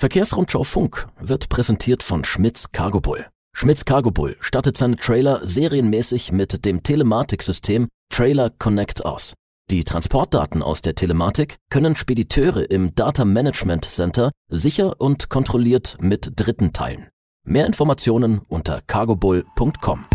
Verkehrsrundschau 0.00 0.64
Funk 0.64 1.08
wird 1.20 1.50
präsentiert 1.50 2.02
von 2.02 2.24
Schmitz 2.24 2.72
Cargo 2.72 3.02
Bull. 3.02 3.26
Schmitz 3.54 3.84
Cargo 3.84 4.10
Bull 4.10 4.34
stattet 4.40 4.78
seine 4.78 4.96
Trailer 4.96 5.46
serienmäßig 5.46 6.32
mit 6.32 6.64
dem 6.64 6.82
Telematiksystem 6.82 7.86
Trailer 8.08 8.48
Connect 8.48 9.04
aus. 9.04 9.34
Die 9.70 9.84
Transportdaten 9.84 10.62
aus 10.62 10.80
der 10.80 10.94
Telematik 10.94 11.56
können 11.68 11.96
Spediteure 11.96 12.70
im 12.70 12.94
Data 12.94 13.26
Management 13.26 13.84
Center 13.84 14.30
sicher 14.48 14.98
und 15.02 15.28
kontrolliert 15.28 15.98
mit 16.00 16.32
Dritten 16.34 16.72
teilen. 16.72 17.08
Mehr 17.46 17.66
Informationen 17.66 18.40
unter 18.48 18.80
cargobull.com. 18.86 20.06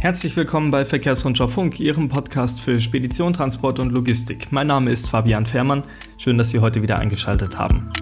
Herzlich 0.00 0.34
willkommen 0.36 0.70
bei 0.70 0.86
Verkehrsrundschau 0.86 1.48
Funk, 1.48 1.78
Ihrem 1.78 2.08
Podcast 2.08 2.62
für 2.62 2.80
Spedition, 2.80 3.34
Transport 3.34 3.78
und 3.78 3.92
Logistik. 3.92 4.50
Mein 4.52 4.68
Name 4.68 4.90
ist 4.90 5.10
Fabian 5.10 5.44
Fährmann. 5.44 5.82
Schön, 6.16 6.38
dass 6.38 6.48
Sie 6.48 6.60
heute 6.60 6.80
wieder 6.80 6.98
eingeschaltet 6.98 7.58
haben. 7.58 7.92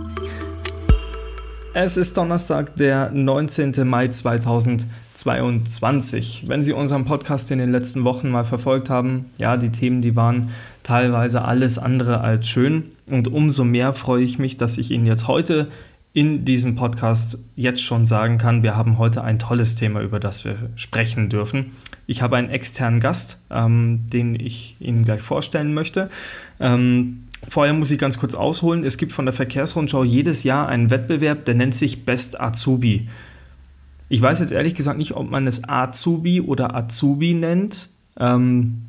Es 1.73 1.97
ist 1.97 2.17
Donnerstag, 2.17 2.75
der 2.75 3.13
19. 3.13 3.87
Mai 3.87 4.09
2022. 4.09 6.47
Wenn 6.49 6.65
Sie 6.65 6.73
unseren 6.73 7.05
Podcast 7.05 7.53
in 7.53 7.61
den 7.61 7.71
letzten 7.71 8.03
Wochen 8.03 8.29
mal 8.29 8.45
verfolgt 8.45 8.91
haben, 8.91 9.27
ja, 9.39 9.57
die 9.57 9.71
Themen, 9.71 10.03
die 10.03 10.17
waren 10.17 10.51
teilweise 10.83 11.43
alles 11.43 11.79
andere 11.79 12.23
als 12.23 12.49
schön. 12.49 12.91
Und 13.09 13.29
umso 13.29 13.63
mehr 13.63 13.93
freue 13.93 14.25
ich 14.25 14.41
mich, 14.41 14.57
dass 14.57 14.79
ich 14.79 14.91
Ihnen 14.91 15.07
jetzt 15.07 15.29
heute 15.29 15.69
in 16.13 16.45
diesem 16.45 16.75
Podcast 16.75 17.39
jetzt 17.55 17.85
schon 17.85 18.05
sagen 18.05 18.37
kann, 18.37 18.65
wir 18.65 18.75
haben 18.75 18.99
heute 18.99 19.23
ein 19.23 19.39
tolles 19.39 19.77
Thema, 19.77 20.01
über 20.01 20.19
das 20.19 20.45
wir 20.45 20.57
sprechen 20.75 21.29
dürfen. 21.29 21.77
Ich 22.09 22.21
habe 22.21 22.37
einen 22.37 22.51
externen 22.51 22.99
Gast, 22.99 23.39
ähm, 23.49 24.09
den 24.13 24.35
ich 24.35 24.75
Ihnen 24.81 25.05
gleich 25.05 25.23
vorstellen 25.23 25.73
möchte. 25.73 26.11
Ähm, 26.59 27.29
Vorher 27.49 27.73
muss 27.75 27.91
ich 27.91 27.99
ganz 27.99 28.19
kurz 28.19 28.35
ausholen. 28.35 28.85
Es 28.85 28.99
gibt 28.99 29.13
von 29.13 29.25
der 29.25 29.33
Verkehrsrundschau 29.33 30.05
jedes 30.05 30.45
Jahr 30.45 30.69
einen 30.69 30.91
Wettbewerb, 30.91 31.45
der 31.45 31.55
nennt 31.55 31.75
sich 31.75 32.05
Best 32.05 32.41
Azubi. 32.41 33.09
Ich 34.09 34.21
weiß 34.21 34.41
jetzt 34.41 34.53
ehrlich 34.53 34.75
gesagt 34.75 34.99
nicht, 34.99 35.15
ob 35.15 35.31
man 35.31 35.47
es 35.47 35.69
Azubi 35.69 36.41
oder 36.41 36.75
Azubi 36.75 37.35
nennt. 37.35 37.89
Ähm, 38.19 38.83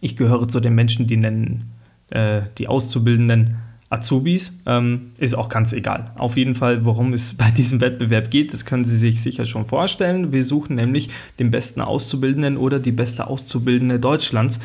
ich 0.00 0.16
gehöre 0.16 0.48
zu 0.48 0.60
den 0.60 0.74
Menschen, 0.74 1.06
die 1.06 1.16
nennen 1.16 1.72
äh, 2.10 2.42
die 2.58 2.68
Auszubildenden 2.68 3.56
Azubis. 3.88 4.62
Ähm, 4.66 5.10
ist 5.18 5.34
auch 5.34 5.48
ganz 5.48 5.72
egal. 5.72 6.12
Auf 6.16 6.36
jeden 6.36 6.54
Fall, 6.54 6.84
worum 6.84 7.12
es 7.12 7.36
bei 7.36 7.50
diesem 7.50 7.80
Wettbewerb 7.80 8.30
geht, 8.30 8.52
das 8.52 8.64
können 8.64 8.84
Sie 8.84 8.98
sich 8.98 9.22
sicher 9.22 9.46
schon 9.46 9.66
vorstellen. 9.66 10.32
Wir 10.32 10.42
suchen 10.42 10.76
nämlich 10.76 11.10
den 11.38 11.50
besten 11.50 11.80
Auszubildenden 11.80 12.56
oder 12.56 12.78
die 12.78 12.92
beste 12.92 13.26
Auszubildende 13.26 13.98
Deutschlands 14.00 14.60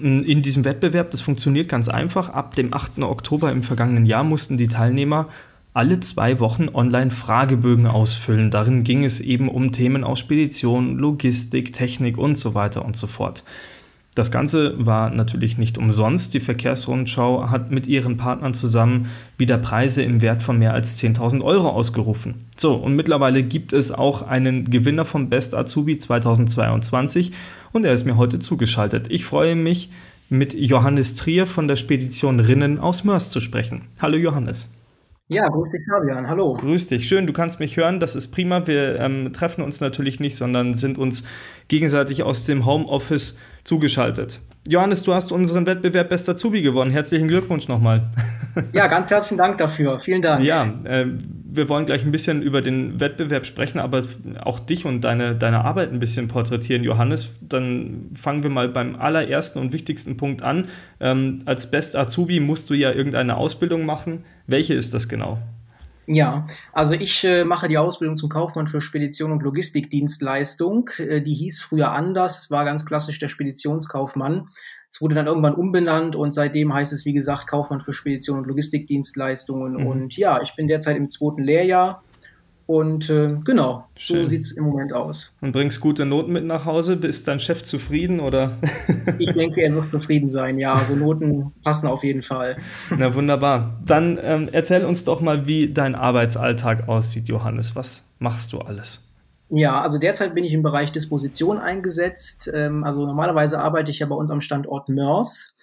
in 0.00 0.42
diesem 0.42 0.64
Wettbewerb, 0.64 1.10
das 1.10 1.20
funktioniert 1.20 1.68
ganz 1.68 1.88
einfach. 1.88 2.30
Ab 2.30 2.54
dem 2.54 2.72
8. 2.72 3.02
Oktober 3.02 3.52
im 3.52 3.62
vergangenen 3.62 4.06
Jahr 4.06 4.24
mussten 4.24 4.56
die 4.56 4.68
Teilnehmer 4.68 5.28
alle 5.76 6.00
zwei 6.00 6.40
Wochen 6.40 6.68
online 6.72 7.10
Fragebögen 7.10 7.86
ausfüllen. 7.86 8.50
Darin 8.50 8.82
ging 8.82 9.04
es 9.04 9.20
eben 9.20 9.48
um 9.50 9.72
Themen 9.72 10.04
aus 10.04 10.18
Spedition, 10.18 10.96
Logistik, 10.96 11.74
Technik 11.74 12.16
und 12.16 12.38
so 12.38 12.54
weiter 12.54 12.82
und 12.82 12.96
so 12.96 13.06
fort. 13.06 13.44
Das 14.16 14.30
Ganze 14.30 14.74
war 14.78 15.10
natürlich 15.10 15.58
nicht 15.58 15.76
umsonst. 15.76 16.32
Die 16.32 16.40
Verkehrsrundschau 16.40 17.50
hat 17.50 17.70
mit 17.70 17.86
ihren 17.86 18.16
Partnern 18.16 18.54
zusammen 18.54 19.10
wieder 19.36 19.58
Preise 19.58 20.02
im 20.02 20.22
Wert 20.22 20.42
von 20.42 20.58
mehr 20.58 20.72
als 20.72 20.98
10.000 20.98 21.42
Euro 21.42 21.68
ausgerufen. 21.68 22.46
So, 22.56 22.76
und 22.76 22.96
mittlerweile 22.96 23.42
gibt 23.42 23.74
es 23.74 23.92
auch 23.92 24.22
einen 24.22 24.70
Gewinner 24.70 25.04
vom 25.04 25.28
Best 25.28 25.54
Azubi 25.54 25.98
2022 25.98 27.32
und 27.76 27.84
er 27.84 27.92
ist 27.92 28.04
mir 28.04 28.16
heute 28.16 28.38
zugeschaltet. 28.38 29.06
Ich 29.10 29.24
freue 29.24 29.54
mich, 29.54 29.90
mit 30.28 30.54
Johannes 30.54 31.14
Trier 31.14 31.46
von 31.46 31.68
der 31.68 31.76
Spedition 31.76 32.40
Rinnen 32.40 32.80
aus 32.80 33.04
Mörs 33.04 33.30
zu 33.30 33.40
sprechen. 33.40 33.82
Hallo 34.00 34.16
Johannes. 34.16 34.72
Ja, 35.28 35.46
grüß 35.48 35.70
dich, 35.70 35.82
Fabian. 35.88 36.28
Hallo. 36.28 36.52
Grüß 36.52 36.88
dich. 36.88 37.06
Schön, 37.06 37.26
du 37.26 37.32
kannst 37.32 37.60
mich 37.60 37.76
hören. 37.76 38.00
Das 38.00 38.16
ist 38.16 38.28
prima. 38.28 38.66
Wir 38.66 38.98
ähm, 38.98 39.32
treffen 39.32 39.62
uns 39.62 39.80
natürlich 39.80 40.20
nicht, 40.20 40.36
sondern 40.36 40.74
sind 40.74 40.98
uns 40.98 41.24
gegenseitig 41.68 42.22
aus 42.22 42.46
dem 42.46 42.64
Homeoffice 42.64 43.38
zugeschaltet. 43.66 44.40
Johannes, 44.68 45.02
du 45.02 45.14
hast 45.14 45.30
unseren 45.32 45.66
Wettbewerb 45.66 46.08
Bester 46.08 46.34
Zubi 46.36 46.62
gewonnen. 46.62 46.90
Herzlichen 46.90 47.28
Glückwunsch 47.28 47.68
nochmal. 47.68 48.02
Ja, 48.72 48.86
ganz 48.86 49.10
herzlichen 49.10 49.36
Dank 49.36 49.58
dafür. 49.58 49.98
Vielen 49.98 50.22
Dank. 50.22 50.42
Ja, 50.42 50.72
äh, 50.84 51.06
wir 51.44 51.68
wollen 51.68 51.84
gleich 51.84 52.04
ein 52.04 52.10
bisschen 52.10 52.42
über 52.42 52.62
den 52.62 52.98
Wettbewerb 53.00 53.44
sprechen, 53.44 53.78
aber 53.78 54.04
auch 54.42 54.58
dich 54.58 54.86
und 54.86 55.02
deine, 55.02 55.34
deine 55.34 55.64
Arbeit 55.64 55.92
ein 55.92 55.98
bisschen 55.98 56.28
porträtieren, 56.28 56.82
Johannes. 56.82 57.28
Dann 57.40 58.10
fangen 58.14 58.42
wir 58.42 58.50
mal 58.50 58.68
beim 58.68 58.96
allerersten 58.96 59.58
und 59.58 59.72
wichtigsten 59.72 60.16
Punkt 60.16 60.42
an. 60.42 60.68
Ähm, 61.00 61.40
als 61.44 61.70
Best 61.70 61.96
Azubi 61.96 62.40
musst 62.40 62.70
du 62.70 62.74
ja 62.74 62.92
irgendeine 62.92 63.36
Ausbildung 63.36 63.84
machen. 63.84 64.24
Welche 64.46 64.74
ist 64.74 64.94
das 64.94 65.08
genau? 65.08 65.38
Ja, 66.06 66.44
also 66.72 66.94
ich 66.94 67.24
äh, 67.24 67.44
mache 67.44 67.68
die 67.68 67.78
Ausbildung 67.78 68.16
zum 68.16 68.28
Kaufmann 68.28 68.68
für 68.68 68.80
Spedition 68.80 69.32
und 69.32 69.42
Logistikdienstleistung. 69.42 70.90
Äh, 70.98 71.20
die 71.20 71.34
hieß 71.34 71.60
früher 71.60 71.92
anders, 71.92 72.38
es 72.38 72.50
war 72.50 72.64
ganz 72.64 72.86
klassisch 72.86 73.18
der 73.18 73.28
Speditionskaufmann. 73.28 74.48
Es 74.88 75.00
wurde 75.00 75.16
dann 75.16 75.26
irgendwann 75.26 75.54
umbenannt 75.54 76.14
und 76.14 76.30
seitdem 76.30 76.72
heißt 76.72 76.92
es, 76.92 77.04
wie 77.04 77.12
gesagt, 77.12 77.48
Kaufmann 77.48 77.80
für 77.80 77.92
Spedition 77.92 78.38
und 78.38 78.46
Logistikdienstleistungen. 78.46 79.74
Mhm. 79.74 79.86
Und 79.86 80.16
ja, 80.16 80.40
ich 80.40 80.54
bin 80.54 80.68
derzeit 80.68 80.96
im 80.96 81.08
zweiten 81.08 81.42
Lehrjahr 81.42 82.02
und 82.66 83.08
äh, 83.10 83.38
genau, 83.44 83.86
Schön. 83.96 84.24
so 84.24 84.30
sieht 84.30 84.42
es 84.42 84.50
im 84.50 84.64
Moment 84.64 84.92
aus. 84.92 85.32
Und 85.40 85.52
bringst 85.52 85.80
gute 85.80 86.04
Noten 86.04 86.32
mit 86.32 86.44
nach 86.44 86.64
Hause? 86.64 86.94
Ist 86.94 87.28
dein 87.28 87.38
Chef 87.38 87.62
zufrieden 87.62 88.18
oder? 88.18 88.58
ich 89.18 89.32
denke, 89.32 89.62
er 89.62 89.72
wird 89.72 89.88
zufrieden 89.88 90.30
sein, 90.30 90.58
ja. 90.58 90.74
Also 90.74 90.96
Noten 90.96 91.52
passen 91.62 91.86
auf 91.86 92.02
jeden 92.02 92.24
Fall. 92.24 92.56
Na 92.90 93.14
wunderbar. 93.14 93.80
Dann 93.86 94.18
ähm, 94.20 94.48
erzähl 94.50 94.84
uns 94.84 95.04
doch 95.04 95.20
mal, 95.20 95.46
wie 95.46 95.72
dein 95.72 95.94
Arbeitsalltag 95.94 96.88
aussieht, 96.88 97.28
Johannes. 97.28 97.76
Was 97.76 98.04
machst 98.18 98.52
du 98.52 98.58
alles? 98.58 99.06
Ja, 99.48 99.80
also 99.80 99.98
derzeit 99.98 100.34
bin 100.34 100.42
ich 100.42 100.52
im 100.52 100.64
Bereich 100.64 100.90
Disposition 100.90 101.58
eingesetzt. 101.58 102.50
Ähm, 102.52 102.82
also 102.82 103.06
normalerweise 103.06 103.60
arbeite 103.60 103.92
ich 103.92 104.00
ja 104.00 104.06
bei 104.06 104.16
uns 104.16 104.32
am 104.32 104.40
Standort 104.40 104.88
Mörs. 104.88 105.54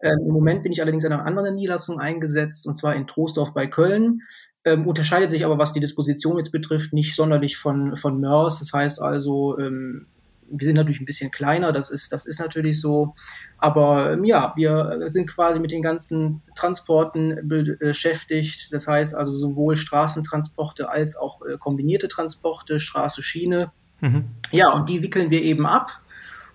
Ähm, 0.00 0.18
Im 0.24 0.32
Moment 0.32 0.62
bin 0.62 0.70
ich 0.70 0.80
allerdings 0.80 1.02
in 1.02 1.12
einer 1.12 1.26
anderen 1.26 1.56
Niederlassung 1.56 1.98
eingesetzt, 1.98 2.66
und 2.68 2.76
zwar 2.76 2.94
in 2.94 3.08
Troisdorf 3.08 3.54
bei 3.54 3.66
Köln 3.66 4.20
ähm, 4.64 4.86
unterscheidet 4.86 5.30
sich 5.30 5.44
aber, 5.44 5.58
was 5.58 5.72
die 5.72 5.80
Disposition 5.80 6.38
jetzt 6.38 6.52
betrifft, 6.52 6.92
nicht 6.92 7.14
sonderlich 7.14 7.56
von, 7.56 7.96
von 7.96 8.20
MERS. 8.20 8.60
Das 8.60 8.72
heißt 8.72 9.00
also, 9.00 9.58
ähm, 9.58 10.06
wir 10.48 10.66
sind 10.66 10.76
natürlich 10.76 11.00
ein 11.00 11.06
bisschen 11.06 11.30
kleiner, 11.30 11.72
das 11.72 11.90
ist, 11.90 12.12
das 12.12 12.26
ist 12.26 12.40
natürlich 12.40 12.80
so. 12.80 13.14
Aber 13.58 14.12
ähm, 14.12 14.24
ja, 14.24 14.52
wir 14.56 15.06
sind 15.08 15.26
quasi 15.26 15.60
mit 15.60 15.70
den 15.70 15.82
ganzen 15.82 16.42
Transporten 16.54 17.40
beschäftigt. 17.46 18.72
Das 18.72 18.86
heißt 18.86 19.14
also 19.14 19.32
sowohl 19.32 19.76
Straßentransporte 19.76 20.88
als 20.88 21.16
auch 21.16 21.42
äh, 21.42 21.56
kombinierte 21.58 22.08
Transporte, 22.08 22.78
Straße, 22.78 23.22
Schiene. 23.22 23.72
Mhm. 24.00 24.24
Ja, 24.50 24.70
und 24.72 24.88
die 24.88 25.02
wickeln 25.02 25.30
wir 25.30 25.42
eben 25.42 25.66
ab. 25.66 26.00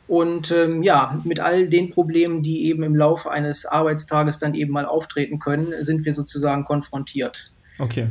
Und 0.07 0.51
ähm, 0.51 0.81
ja, 0.81 1.19
mit 1.23 1.39
all 1.39 1.67
den 1.67 1.91
Problemen, 1.91 2.41
die 2.41 2.65
eben 2.65 2.81
im 2.81 2.95
Laufe 2.95 3.29
eines 3.29 3.67
Arbeitstages 3.67 4.39
dann 4.39 4.55
eben 4.55 4.73
mal 4.73 4.85
auftreten 4.85 5.37
können, 5.37 5.83
sind 5.83 6.03
wir 6.03 6.13
sozusagen 6.13 6.65
konfrontiert. 6.65 7.51
Okay. 7.79 8.07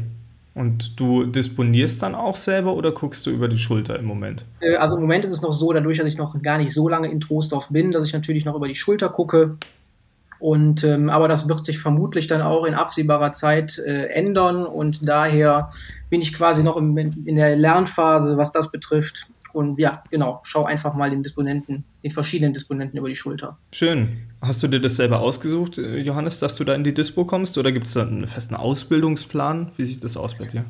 Und 0.55 0.99
du 0.99 1.25
disponierst 1.25 2.03
dann 2.03 2.17
auch 2.17 2.35
selber 2.35 2.75
oder 2.75 2.91
guckst 2.91 3.25
du 3.27 3.31
über 3.31 3.47
die 3.47 3.59
Schulter 3.59 3.97
im 3.97 4.07
Moment? 4.07 4.45
Äh, 4.61 4.75
also 4.75 4.97
im 4.97 5.03
Moment 5.03 5.25
ist 5.25 5.31
es 5.31 5.41
noch 5.41 5.53
so, 5.53 5.73
dadurch, 5.73 5.99
dass 5.99 6.09
ich 6.09 6.17
noch 6.17 6.41
gar 6.43 6.59
nicht 6.59 6.73
so 6.73 6.89
lange 6.89 7.09
in 7.09 7.21
Trostorf 7.21 7.69
bin, 7.69 7.93
dass 7.93 8.05
ich 8.05 8.13
natürlich 8.13 8.45
noch 8.45 8.57
über 8.57 8.67
die 8.67 8.75
Schulter 8.75 9.09
gucke. 9.09 9.57
Und 10.41 10.85
ähm, 10.85 11.11
aber 11.11 11.29
das 11.29 11.49
wird 11.49 11.65
sich 11.65 11.79
vermutlich 11.79 12.27
dann 12.27 12.43
auch 12.43 12.65
in 12.65 12.75
absehbarer 12.75 13.33
Zeit 13.33 13.79
äh, 13.79 14.07
ändern 14.07 14.67
und 14.67 15.09
daher 15.09 15.71
bin 16.11 16.21
ich 16.21 16.33
quasi 16.33 16.63
noch 16.63 16.77
im, 16.77 16.97
in 16.97 17.37
der 17.37 17.57
Lernphase, 17.57 18.37
was 18.37 18.53
das 18.53 18.71
betrifft. 18.71 19.27
Und 19.53 19.79
ja, 19.79 20.03
genau, 20.11 20.41
schau 20.45 20.65
einfach 20.65 20.95
mal 20.95 21.11
den 21.11 21.23
Disponenten, 21.23 21.85
den 22.03 22.11
verschiedenen 22.11 22.53
Disponenten 22.53 22.99
über 22.99 23.09
die 23.09 23.17
Schulter. 23.17 23.59
Schön. 23.73 24.19
Hast 24.41 24.63
du 24.63 24.69
dir 24.69 24.81
das 24.81 24.97
selber 24.97 25.21
ausgesucht, 25.21 25.79
äh, 25.79 25.99
Johannes, 25.99 26.39
dass 26.39 26.55
du 26.55 26.65
da 26.65 26.75
in 26.75 26.85
die 26.85 26.95
Dispo 26.95 27.25
kommst? 27.25 27.59
Oder 27.59 27.73
gibt 27.73 27.87
es 27.87 27.95
da 27.95 28.03
einen 28.03 28.27
festen 28.27 28.55
Ausbildungsplan? 28.55 29.73
Wie 29.77 29.85
sieht 29.85 30.05
das 30.05 30.17
aus 30.17 30.37
bei 30.39 30.47
dir? 30.47 30.65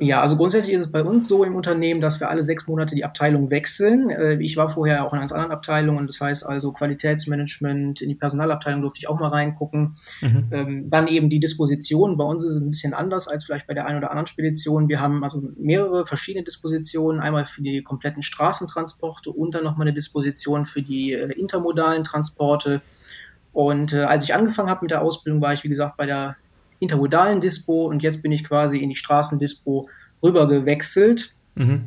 Ja, 0.00 0.20
also 0.20 0.36
grundsätzlich 0.36 0.74
ist 0.74 0.80
es 0.80 0.92
bei 0.92 1.04
uns 1.04 1.28
so 1.28 1.44
im 1.44 1.54
Unternehmen, 1.54 2.00
dass 2.00 2.18
wir 2.18 2.28
alle 2.28 2.42
sechs 2.42 2.66
Monate 2.66 2.96
die 2.96 3.04
Abteilung 3.04 3.50
wechseln. 3.50 4.10
Äh, 4.10 4.34
ich 4.42 4.56
war 4.56 4.68
vorher 4.68 5.06
auch 5.06 5.12
in 5.12 5.20
ganz 5.20 5.30
anderen 5.30 5.52
Abteilungen, 5.52 6.08
das 6.08 6.20
heißt 6.20 6.44
also 6.44 6.72
Qualitätsmanagement, 6.72 8.00
in 8.00 8.08
die 8.08 8.16
Personalabteilung 8.16 8.82
durfte 8.82 8.98
ich 8.98 9.08
auch 9.08 9.20
mal 9.20 9.28
reingucken. 9.28 9.96
Mhm. 10.20 10.48
Ähm, 10.50 10.90
dann 10.90 11.06
eben 11.06 11.30
die 11.30 11.38
Disposition. 11.38 12.16
Bei 12.16 12.24
uns 12.24 12.42
ist 12.42 12.54
es 12.54 12.60
ein 12.60 12.70
bisschen 12.70 12.92
anders 12.92 13.28
als 13.28 13.44
vielleicht 13.44 13.68
bei 13.68 13.74
der 13.74 13.86
einen 13.86 13.98
oder 13.98 14.10
anderen 14.10 14.26
Spedition. 14.26 14.88
Wir 14.88 15.00
haben 15.00 15.22
also 15.22 15.40
mehrere 15.56 16.06
verschiedene 16.06 16.44
Dispositionen, 16.44 17.20
einmal 17.20 17.44
für 17.44 17.62
die 17.62 17.82
kompletten 17.82 18.24
Straßentransporte 18.24 19.30
und 19.30 19.54
dann 19.54 19.62
nochmal 19.62 19.86
eine 19.86 19.94
Disposition 19.94 20.66
für 20.66 20.82
die 20.82 21.12
äh, 21.12 21.30
intermodalen 21.38 22.02
Transporte. 22.02 22.82
Und 23.52 23.92
äh, 23.92 24.02
als 24.02 24.24
ich 24.24 24.34
angefangen 24.34 24.68
habe 24.68 24.80
mit 24.82 24.90
der 24.90 25.02
Ausbildung, 25.02 25.40
war 25.40 25.52
ich, 25.52 25.62
wie 25.62 25.68
gesagt, 25.68 25.96
bei 25.96 26.06
der 26.06 26.36
intermodalen 26.84 27.40
Dispo 27.40 27.86
und 27.86 28.02
jetzt 28.02 28.22
bin 28.22 28.32
ich 28.32 28.44
quasi 28.44 28.78
in 28.78 28.88
die 28.88 28.94
Straßendispo 28.94 29.88
rüber 30.22 30.48
gewechselt. 30.48 31.34
Mhm. 31.54 31.86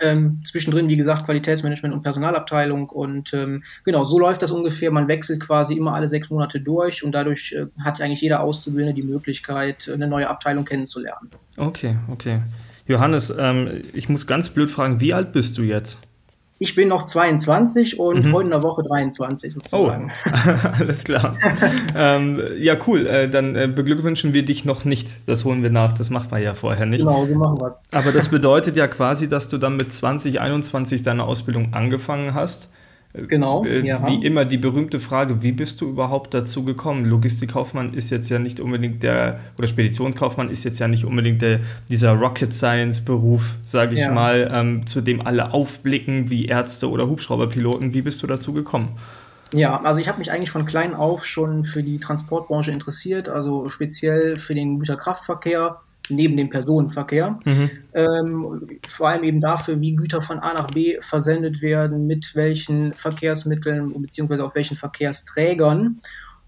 Ähm, 0.00 0.42
zwischendrin, 0.44 0.88
wie 0.88 0.96
gesagt, 0.96 1.24
Qualitätsmanagement 1.24 1.92
und 1.92 2.02
Personalabteilung. 2.02 2.88
Und 2.88 3.34
ähm, 3.34 3.64
genau, 3.84 4.04
so 4.04 4.18
läuft 4.18 4.42
das 4.42 4.52
ungefähr. 4.52 4.92
Man 4.92 5.08
wechselt 5.08 5.40
quasi 5.40 5.74
immer 5.74 5.92
alle 5.94 6.06
sechs 6.06 6.30
Monate 6.30 6.60
durch 6.60 7.02
und 7.02 7.12
dadurch 7.12 7.52
äh, 7.52 7.66
hat 7.82 8.00
eigentlich 8.00 8.20
jeder 8.20 8.40
Auszubildende 8.40 9.00
die 9.00 9.06
Möglichkeit, 9.06 9.90
eine 9.92 10.06
neue 10.06 10.28
Abteilung 10.28 10.64
kennenzulernen. 10.64 11.30
Okay, 11.56 11.96
okay. 12.12 12.42
Johannes, 12.86 13.34
ähm, 13.36 13.82
ich 13.92 14.08
muss 14.08 14.26
ganz 14.26 14.48
blöd 14.48 14.70
fragen, 14.70 15.00
wie 15.00 15.12
alt 15.12 15.32
bist 15.32 15.58
du 15.58 15.62
jetzt? 15.62 15.98
Ich 16.60 16.74
bin 16.74 16.88
noch 16.88 17.04
22 17.04 18.00
und 18.00 18.26
mhm. 18.26 18.32
heute 18.32 18.46
in 18.46 18.50
der 18.50 18.62
Woche 18.64 18.82
23 18.82 19.54
sozusagen. 19.54 20.10
Oh, 20.26 20.30
alles 20.78 21.04
klar. 21.04 21.36
ähm, 21.96 22.40
ja, 22.58 22.76
cool. 22.86 23.06
Äh, 23.06 23.28
dann 23.28 23.54
äh, 23.54 23.68
beglückwünschen 23.68 24.34
wir 24.34 24.44
dich 24.44 24.64
noch 24.64 24.84
nicht. 24.84 25.28
Das 25.28 25.44
holen 25.44 25.62
wir 25.62 25.70
nach. 25.70 25.92
Das 25.92 26.10
macht 26.10 26.32
man 26.32 26.42
ja 26.42 26.54
vorher 26.54 26.86
nicht. 26.86 27.00
Genau, 27.00 27.24
so 27.26 27.36
machen 27.36 27.60
wir 27.60 27.66
es. 27.66 27.84
Aber 27.92 28.10
das 28.10 28.28
bedeutet 28.28 28.76
ja 28.76 28.88
quasi, 28.88 29.28
dass 29.28 29.48
du 29.48 29.58
dann 29.58 29.76
mit 29.76 29.92
2021 29.92 31.02
deine 31.02 31.24
Ausbildung 31.24 31.74
angefangen 31.74 32.34
hast. 32.34 32.72
Genau. 33.14 33.64
Äh, 33.64 33.86
ja. 33.86 34.06
Wie 34.06 34.24
immer 34.24 34.44
die 34.44 34.58
berühmte 34.58 35.00
Frage, 35.00 35.42
wie 35.42 35.52
bist 35.52 35.80
du 35.80 35.88
überhaupt 35.88 36.34
dazu 36.34 36.64
gekommen? 36.64 37.06
Logistikkaufmann 37.06 37.94
ist 37.94 38.10
jetzt 38.10 38.28
ja 38.28 38.38
nicht 38.38 38.60
unbedingt 38.60 39.02
der, 39.02 39.40
oder 39.56 39.66
Speditionskaufmann 39.66 40.50
ist 40.50 40.64
jetzt 40.64 40.78
ja 40.78 40.88
nicht 40.88 41.04
unbedingt 41.04 41.40
der, 41.40 41.60
dieser 41.88 42.12
Rocket 42.12 42.52
Science 42.52 43.04
Beruf, 43.04 43.54
sage 43.64 43.94
ich 43.94 44.00
ja. 44.00 44.12
mal, 44.12 44.50
ähm, 44.52 44.86
zu 44.86 45.00
dem 45.00 45.26
alle 45.26 45.54
aufblicken 45.54 46.28
wie 46.30 46.46
Ärzte 46.46 46.90
oder 46.90 47.08
Hubschrauberpiloten. 47.08 47.94
Wie 47.94 48.02
bist 48.02 48.22
du 48.22 48.26
dazu 48.26 48.52
gekommen? 48.52 48.98
Ja, 49.54 49.80
also 49.80 50.00
ich 50.00 50.08
habe 50.08 50.18
mich 50.18 50.30
eigentlich 50.30 50.50
von 50.50 50.66
klein 50.66 50.94
auf 50.94 51.24
schon 51.24 51.64
für 51.64 51.82
die 51.82 51.98
Transportbranche 51.98 52.70
interessiert, 52.70 53.30
also 53.30 53.70
speziell 53.70 54.36
für 54.36 54.54
den 54.54 54.78
Güterkraftverkehr 54.78 55.80
neben 56.10 56.36
dem 56.36 56.50
Personenverkehr. 56.50 57.38
Mhm. 57.44 57.70
Ähm, 57.94 58.78
vor 58.86 59.08
allem 59.08 59.24
eben 59.24 59.40
dafür, 59.40 59.80
wie 59.80 59.96
Güter 59.96 60.22
von 60.22 60.38
A 60.38 60.54
nach 60.54 60.68
B 60.68 60.98
versendet 61.00 61.62
werden, 61.62 62.06
mit 62.06 62.34
welchen 62.34 62.94
Verkehrsmitteln 62.94 63.94
bzw. 64.00 64.40
auf 64.40 64.54
welchen 64.54 64.76
Verkehrsträgern. 64.76 66.00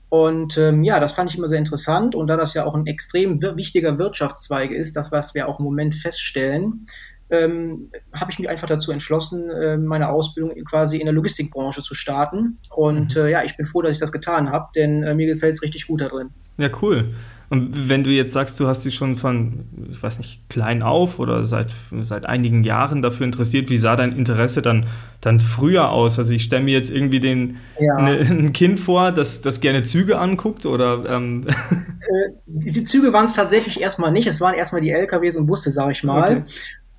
Und 0.09 0.59
ähm, 0.59 0.83
ja, 0.83 0.99
das 0.99 1.13
fand 1.13 1.31
ich 1.31 1.39
immer 1.39 1.47
sehr 1.47 1.59
interessant. 1.59 2.15
Und 2.15 2.27
da 2.27 2.37
das 2.37 2.55
ja 2.55 2.65
auch 2.65 2.75
ein 2.75 2.87
extrem 2.87 3.41
wichtiger 3.41 3.97
Wirtschaftszweig 3.99 4.73
ist, 4.73 4.97
das, 4.97 5.13
was 5.13 5.35
wir 5.35 5.49
auch 5.49 5.61
im 5.61 5.65
Moment 5.65 5.95
feststellen, 5.95 6.87
ähm, 7.31 7.91
habe 8.13 8.33
ich 8.33 8.39
mich 8.39 8.49
einfach 8.49 8.67
dazu 8.67 8.91
entschlossen, 8.91 9.51
äh, 9.51 9.77
meine 9.77 10.09
Ausbildung 10.09 10.53
quasi 10.65 10.99
in 10.99 11.07
der 11.07 11.15
Logistikbranche 11.15 11.83
zu 11.83 11.95
starten. 11.95 12.59
Und 12.75 13.15
mhm. 13.15 13.23
äh, 13.23 13.31
ja, 13.31 13.45
ich 13.45 13.57
bin 13.57 13.67
froh, 13.67 13.83
dass 13.83 13.93
ich 13.93 14.01
das 14.01 14.11
getan 14.13 14.51
habe, 14.51 14.67
denn 14.75 15.05
äh, 15.05 15.15
mir 15.15 15.27
gefällt 15.27 15.55
es 15.55 15.63
richtig 15.63 15.87
gut 15.87 16.01
da 16.01 16.09
drin. 16.09 16.31
Ja, 16.59 16.71
cool. 16.83 17.15
Und 17.51 17.89
wenn 17.89 18.05
du 18.05 18.11
jetzt 18.11 18.33
sagst, 18.33 18.61
du 18.61 18.69
hast 18.69 18.85
dich 18.85 18.95
schon 18.95 19.17
von, 19.17 19.65
ich 19.91 20.01
weiß 20.01 20.19
nicht, 20.19 20.49
klein 20.49 20.83
auf 20.83 21.19
oder 21.19 21.45
seit, 21.45 21.75
seit 22.01 22.25
einigen 22.25 22.63
Jahren 22.63 23.03
dafür 23.03 23.27
interessiert, 23.27 23.71
wie 23.71 23.77
sah 23.77 23.97
dein 23.97 24.13
Interesse 24.13 24.63
dann, 24.63 24.87
dann 25.21 25.41
früher 25.41 25.91
aus? 25.91 26.17
Also 26.17 26.33
ich 26.33 26.45
stelle 26.45 26.63
mir 26.63 26.75
jetzt 26.75 26.93
irgendwie 26.93 27.19
den, 27.19 27.57
ja. 27.81 28.01
ne, 28.01 28.21
ein 28.21 28.53
Kind 28.53 28.79
vor, 28.79 29.11
das, 29.11 29.41
das 29.41 29.61
gerne 29.61 29.83
Züge 29.83 30.19
anguckt 30.19 30.65
oder... 30.65 31.05
Ähm. 31.09 31.45
Äh, 31.49 32.31
die, 32.47 32.73
die 32.73 32.85
Züge 32.85 33.13
waren 33.13 33.25
es 33.25 33.35
tatsächlich 33.35 33.81
erstmal 33.81 34.13
nicht, 34.13 34.29
es 34.29 34.41
waren 34.41 34.55
erstmal 34.55 34.81
die 34.81 34.91
LKWs 34.91 35.37
und 35.37 35.47
Busse, 35.47 35.73
sage 35.73 35.93
ich 35.93 36.05
mal. 36.05 36.39
Okay. 36.39 36.43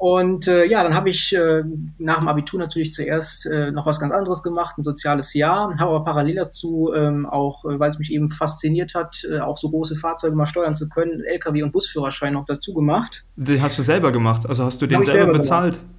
Und 0.01 0.47
äh, 0.47 0.65
ja, 0.65 0.81
dann 0.81 0.95
habe 0.95 1.11
ich 1.11 1.31
äh, 1.35 1.61
nach 1.99 2.17
dem 2.17 2.27
Abitur 2.27 2.59
natürlich 2.59 2.91
zuerst 2.91 3.45
äh, 3.45 3.69
noch 3.69 3.85
was 3.85 3.99
ganz 3.99 4.11
anderes 4.11 4.41
gemacht, 4.41 4.75
ein 4.79 4.83
soziales 4.83 5.35
Jahr, 5.35 5.77
habe 5.77 5.91
aber 5.91 6.03
parallel 6.03 6.37
dazu 6.37 6.91
ähm, 6.91 7.27
auch, 7.27 7.63
äh, 7.65 7.79
weil 7.79 7.91
es 7.91 7.99
mich 7.99 8.11
eben 8.11 8.27
fasziniert 8.27 8.95
hat, 8.95 9.23
äh, 9.31 9.41
auch 9.41 9.59
so 9.59 9.69
große 9.69 9.95
Fahrzeuge 9.95 10.35
mal 10.35 10.47
steuern 10.47 10.73
zu 10.73 10.89
können, 10.89 11.23
LKW 11.23 11.61
und 11.61 11.71
Busführerschein 11.71 12.33
noch 12.33 12.47
dazu 12.47 12.73
gemacht. 12.73 13.21
Den 13.35 13.61
hast 13.61 13.77
du 13.77 13.83
selber 13.83 14.11
gemacht, 14.11 14.47
also 14.47 14.63
hast 14.65 14.81
du 14.81 14.87
den 14.87 15.03
selber, 15.03 15.25
selber, 15.25 15.37
bezahlt? 15.37 15.75
Gemacht. 15.75 15.89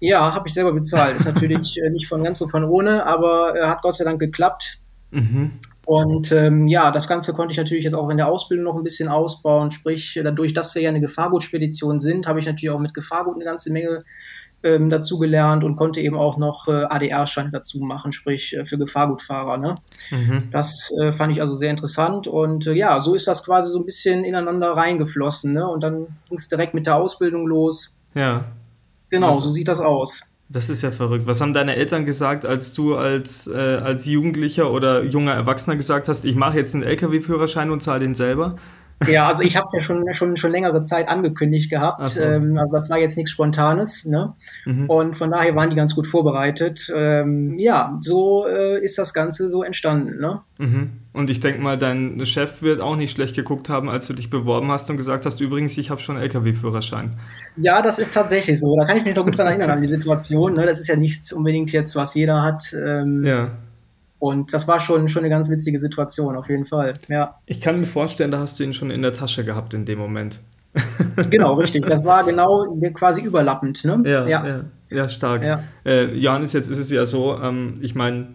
Ja, 0.00 0.34
habe 0.34 0.48
ich 0.48 0.52
selber 0.52 0.74
bezahlt. 0.74 1.16
Ist 1.16 1.24
natürlich 1.34 1.80
äh, 1.82 1.88
nicht 1.88 2.08
von 2.08 2.22
ganz 2.22 2.38
so 2.38 2.48
von 2.48 2.62
ohne, 2.62 3.06
aber 3.06 3.56
äh, 3.56 3.66
hat 3.66 3.80
Gott 3.80 3.94
sei 3.94 4.04
Dank 4.04 4.20
geklappt. 4.20 4.80
Mhm. 5.12 5.52
Und 5.86 6.32
ähm, 6.32 6.66
ja, 6.66 6.90
das 6.90 7.06
Ganze 7.06 7.32
konnte 7.32 7.52
ich 7.52 7.58
natürlich 7.58 7.84
jetzt 7.84 7.94
auch 7.94 8.10
in 8.10 8.16
der 8.16 8.26
Ausbildung 8.26 8.64
noch 8.64 8.74
ein 8.74 8.82
bisschen 8.82 9.08
ausbauen. 9.08 9.70
Sprich, 9.70 10.20
dadurch, 10.22 10.52
dass 10.52 10.74
wir 10.74 10.82
ja 10.82 10.88
eine 10.88 11.00
Gefahrgutspedition 11.00 12.00
sind, 12.00 12.26
habe 12.26 12.40
ich 12.40 12.46
natürlich 12.46 12.70
auch 12.70 12.80
mit 12.80 12.92
Gefahrgut 12.92 13.36
eine 13.36 13.44
ganze 13.44 13.72
Menge 13.72 14.02
ähm, 14.64 14.88
dazu 14.88 15.20
gelernt 15.20 15.62
und 15.62 15.76
konnte 15.76 16.00
eben 16.00 16.16
auch 16.16 16.38
noch 16.38 16.66
äh, 16.66 16.86
ADR-Scheine 16.88 17.50
dazu 17.52 17.78
machen, 17.78 18.12
sprich 18.12 18.56
äh, 18.56 18.64
für 18.64 18.78
Gefahrgutfahrer. 18.78 19.58
Ne? 19.58 19.76
Mhm. 20.10 20.48
Das 20.50 20.90
äh, 21.00 21.12
fand 21.12 21.32
ich 21.32 21.40
also 21.40 21.54
sehr 21.54 21.70
interessant 21.70 22.26
und 22.26 22.66
äh, 22.66 22.72
ja, 22.72 22.98
so 22.98 23.14
ist 23.14 23.28
das 23.28 23.44
quasi 23.44 23.70
so 23.70 23.78
ein 23.78 23.84
bisschen 23.84 24.24
ineinander 24.24 24.72
reingeflossen. 24.72 25.52
Ne? 25.52 25.68
Und 25.68 25.84
dann 25.84 26.06
ging 26.28 26.36
es 26.36 26.48
direkt 26.48 26.74
mit 26.74 26.86
der 26.86 26.96
Ausbildung 26.96 27.46
los. 27.46 27.96
Ja. 28.14 28.46
Genau, 29.08 29.34
das, 29.34 29.42
so 29.42 29.50
sieht 29.50 29.68
das 29.68 29.78
aus. 29.78 30.22
Das 30.48 30.70
ist 30.70 30.82
ja 30.82 30.92
verrückt. 30.92 31.26
Was 31.26 31.40
haben 31.40 31.52
deine 31.54 31.74
Eltern 31.74 32.06
gesagt, 32.06 32.46
als 32.46 32.72
du 32.72 32.94
als, 32.94 33.48
äh, 33.48 33.56
als 33.56 34.06
Jugendlicher 34.06 34.70
oder 34.70 35.02
junger 35.02 35.32
Erwachsener 35.32 35.74
gesagt 35.76 36.06
hast, 36.06 36.24
ich 36.24 36.36
mache 36.36 36.56
jetzt 36.56 36.74
einen 36.74 36.84
LKW-Führerschein 36.84 37.70
und 37.70 37.82
zahle 37.82 38.00
den 38.00 38.14
selber? 38.14 38.56
Ja, 39.08 39.28
also 39.28 39.42
ich 39.42 39.56
habe 39.56 39.66
es 39.66 39.74
ja 39.74 39.82
schon, 39.82 40.02
schon, 40.12 40.36
schon 40.36 40.50
längere 40.50 40.82
Zeit 40.82 41.08
angekündigt 41.08 41.68
gehabt. 41.68 42.08
So. 42.08 42.22
Ähm, 42.22 42.56
also 42.58 42.74
das 42.74 42.88
war 42.88 42.98
jetzt 42.98 43.16
nichts 43.16 43.30
Spontanes. 43.30 44.06
Ne? 44.06 44.32
Mhm. 44.64 44.88
Und 44.88 45.16
von 45.16 45.30
daher 45.30 45.54
waren 45.54 45.68
die 45.68 45.76
ganz 45.76 45.94
gut 45.94 46.06
vorbereitet. 46.06 46.90
Ähm, 46.94 47.58
ja, 47.58 47.96
so 48.00 48.46
äh, 48.46 48.82
ist 48.82 48.96
das 48.96 49.12
Ganze 49.12 49.50
so 49.50 49.62
entstanden. 49.62 50.18
Ne? 50.18 50.40
Mhm. 50.58 50.92
Und 51.12 51.28
ich 51.28 51.40
denke 51.40 51.60
mal, 51.60 51.76
dein 51.76 52.24
Chef 52.24 52.62
wird 52.62 52.80
auch 52.80 52.96
nicht 52.96 53.10
schlecht 53.10 53.36
geguckt 53.36 53.68
haben, 53.68 53.90
als 53.90 54.06
du 54.06 54.14
dich 54.14 54.30
beworben 54.30 54.70
hast 54.70 54.88
und 54.88 54.96
gesagt 54.96 55.26
hast, 55.26 55.40
übrigens, 55.40 55.76
ich 55.76 55.90
habe 55.90 56.00
schon 56.00 56.16
einen 56.16 56.24
LKW-Führerschein. 56.24 57.18
Ja, 57.56 57.82
das 57.82 57.98
ist 57.98 58.14
tatsächlich 58.14 58.58
so. 58.58 58.76
Da 58.78 58.86
kann 58.86 58.96
ich 58.96 59.04
mich 59.04 59.14
noch 59.14 59.24
gut 59.24 59.38
daran 59.38 59.52
erinnern, 59.52 59.70
an 59.70 59.80
die 59.82 59.88
Situation. 59.88 60.54
Ne? 60.54 60.64
Das 60.64 60.80
ist 60.80 60.88
ja 60.88 60.96
nichts 60.96 61.32
unbedingt 61.32 61.70
jetzt, 61.72 61.96
was 61.96 62.14
jeder 62.14 62.42
hat. 62.42 62.74
Ähm, 62.74 63.24
ja. 63.26 63.50
Und 64.18 64.52
das 64.52 64.66
war 64.66 64.80
schon, 64.80 65.08
schon 65.08 65.20
eine 65.20 65.30
ganz 65.30 65.50
witzige 65.50 65.78
Situation, 65.78 66.36
auf 66.36 66.48
jeden 66.48 66.66
Fall. 66.66 66.94
Ja. 67.08 67.38
Ich 67.46 67.60
kann 67.60 67.78
mir 67.78 67.86
vorstellen, 67.86 68.30
da 68.30 68.38
hast 68.38 68.58
du 68.58 68.64
ihn 68.64 68.72
schon 68.72 68.90
in 68.90 69.02
der 69.02 69.12
Tasche 69.12 69.44
gehabt 69.44 69.74
in 69.74 69.84
dem 69.84 69.98
Moment. 69.98 70.40
genau, 71.30 71.54
richtig. 71.54 71.86
Das 71.86 72.04
war 72.04 72.24
genau 72.24 72.78
quasi 72.94 73.22
überlappend. 73.22 73.84
Ne? 73.84 74.02
Ja, 74.04 74.26
ja. 74.26 74.46
ja, 74.46 74.64
ja 74.90 75.08
stark. 75.08 75.44
Ja. 75.44 75.62
Äh, 75.84 76.14
Johannes, 76.14 76.52
jetzt 76.52 76.68
ist 76.68 76.78
es 76.78 76.90
ja 76.90 77.06
so, 77.06 77.38
ähm, 77.40 77.74
ich 77.80 77.94
meine, 77.94 78.28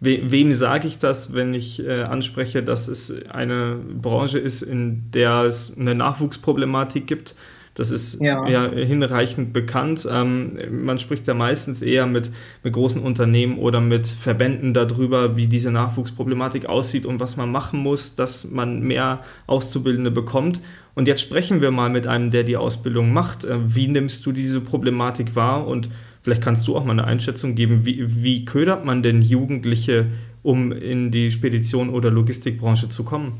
we 0.00 0.20
wem 0.24 0.52
sage 0.52 0.86
ich 0.86 0.98
das, 0.98 1.34
wenn 1.34 1.54
ich 1.54 1.84
äh, 1.84 2.02
anspreche, 2.02 2.62
dass 2.62 2.88
es 2.88 3.26
eine 3.30 3.76
Branche 3.76 4.38
ist, 4.38 4.62
in 4.62 5.10
der 5.12 5.44
es 5.44 5.76
eine 5.76 5.94
Nachwuchsproblematik 5.94 7.06
gibt? 7.06 7.34
Das 7.78 7.92
ist 7.92 8.20
ja, 8.20 8.48
ja 8.48 8.68
hinreichend 8.68 9.52
bekannt. 9.52 10.06
Ähm, 10.10 10.58
man 10.84 10.98
spricht 10.98 11.28
ja 11.28 11.34
meistens 11.34 11.80
eher 11.80 12.06
mit, 12.06 12.28
mit 12.64 12.72
großen 12.72 13.00
Unternehmen 13.00 13.56
oder 13.56 13.80
mit 13.80 14.08
Verbänden 14.08 14.74
darüber, 14.74 15.36
wie 15.36 15.46
diese 15.46 15.70
Nachwuchsproblematik 15.70 16.66
aussieht 16.66 17.06
und 17.06 17.20
was 17.20 17.36
man 17.36 17.52
machen 17.52 17.78
muss, 17.78 18.16
dass 18.16 18.50
man 18.50 18.80
mehr 18.80 19.20
Auszubildende 19.46 20.10
bekommt. 20.10 20.60
Und 20.96 21.06
jetzt 21.06 21.20
sprechen 21.20 21.60
wir 21.60 21.70
mal 21.70 21.88
mit 21.88 22.08
einem, 22.08 22.32
der 22.32 22.42
die 22.42 22.56
Ausbildung 22.56 23.12
macht. 23.12 23.44
Äh, 23.44 23.76
wie 23.76 23.86
nimmst 23.86 24.26
du 24.26 24.32
diese 24.32 24.60
Problematik 24.60 25.36
wahr? 25.36 25.64
Und 25.64 25.88
vielleicht 26.22 26.42
kannst 26.42 26.66
du 26.66 26.76
auch 26.76 26.84
mal 26.84 26.90
eine 26.90 27.04
Einschätzung 27.04 27.54
geben, 27.54 27.86
wie, 27.86 28.24
wie 28.24 28.44
ködert 28.44 28.84
man 28.84 29.04
denn 29.04 29.22
Jugendliche, 29.22 30.06
um 30.42 30.72
in 30.72 31.12
die 31.12 31.30
Spedition 31.30 31.90
oder 31.90 32.10
Logistikbranche 32.10 32.88
zu 32.88 33.04
kommen? 33.04 33.34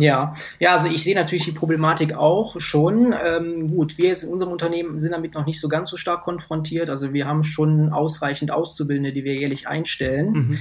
Ja, 0.00 0.32
ja, 0.60 0.74
also 0.74 0.86
ich 0.86 1.02
sehe 1.02 1.16
natürlich 1.16 1.44
die 1.44 1.52
Problematik 1.52 2.14
auch 2.14 2.60
schon. 2.60 3.12
Ähm, 3.20 3.68
gut, 3.68 3.98
wir 3.98 4.06
jetzt 4.06 4.22
in 4.22 4.30
unserem 4.30 4.52
Unternehmen 4.52 5.00
sind 5.00 5.10
damit 5.10 5.34
noch 5.34 5.44
nicht 5.44 5.58
so 5.58 5.68
ganz 5.68 5.90
so 5.90 5.96
stark 5.96 6.22
konfrontiert. 6.22 6.88
Also 6.88 7.12
wir 7.12 7.26
haben 7.26 7.42
schon 7.42 7.92
ausreichend 7.92 8.52
Auszubildende, 8.52 9.12
die 9.12 9.24
wir 9.24 9.34
jährlich 9.34 9.66
einstellen. 9.66 10.30
Mhm. 10.30 10.58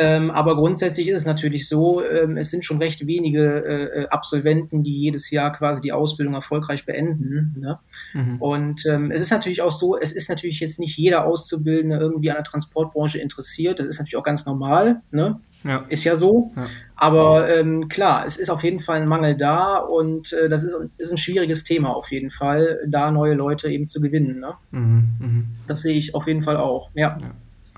Ähm, 0.00 0.30
aber 0.30 0.56
grundsätzlich 0.56 1.08
ist 1.08 1.18
es 1.18 1.26
natürlich 1.26 1.68
so, 1.68 2.02
ähm, 2.02 2.38
es 2.38 2.50
sind 2.50 2.64
schon 2.64 2.78
recht 2.78 3.06
wenige 3.06 3.44
äh, 3.44 4.06
Absolventen, 4.06 4.82
die 4.82 4.96
jedes 4.96 5.30
Jahr 5.30 5.52
quasi 5.52 5.82
die 5.82 5.92
Ausbildung 5.92 6.32
erfolgreich 6.32 6.86
beenden. 6.86 7.54
Ne? 7.60 7.78
Mhm. 8.14 8.40
Und 8.40 8.86
ähm, 8.86 9.10
es 9.10 9.20
ist 9.20 9.30
natürlich 9.30 9.60
auch 9.60 9.70
so, 9.70 9.98
es 9.98 10.12
ist 10.12 10.30
natürlich 10.30 10.60
jetzt 10.60 10.80
nicht 10.80 10.96
jeder 10.96 11.26
Auszubildende 11.26 11.98
irgendwie 11.98 12.30
an 12.30 12.36
der 12.36 12.44
Transportbranche 12.44 13.18
interessiert. 13.18 13.78
Das 13.78 13.86
ist 13.86 13.98
natürlich 13.98 14.16
auch 14.16 14.24
ganz 14.24 14.46
normal. 14.46 15.02
Ne? 15.10 15.38
Ja. 15.64 15.84
Ist 15.90 16.04
ja 16.04 16.16
so. 16.16 16.50
Ja. 16.56 16.66
Aber 16.96 17.50
ähm, 17.50 17.90
klar, 17.90 18.24
es 18.24 18.38
ist 18.38 18.48
auf 18.48 18.62
jeden 18.62 18.80
Fall 18.80 19.02
ein 19.02 19.08
Mangel 19.08 19.36
da 19.36 19.76
und 19.76 20.32
äh, 20.32 20.48
das 20.48 20.64
ist, 20.64 20.74
ist 20.96 21.10
ein 21.10 21.18
schwieriges 21.18 21.64
Thema 21.64 21.94
auf 21.94 22.10
jeden 22.10 22.30
Fall, 22.30 22.78
da 22.88 23.10
neue 23.10 23.34
Leute 23.34 23.68
eben 23.68 23.86
zu 23.86 24.00
gewinnen. 24.00 24.40
Ne? 24.40 24.54
Mhm, 24.70 25.08
mh. 25.18 25.44
Das 25.66 25.82
sehe 25.82 25.94
ich 25.94 26.14
auf 26.14 26.26
jeden 26.26 26.40
Fall 26.40 26.56
auch, 26.56 26.90
ja. 26.94 27.18
ja. 27.20 27.30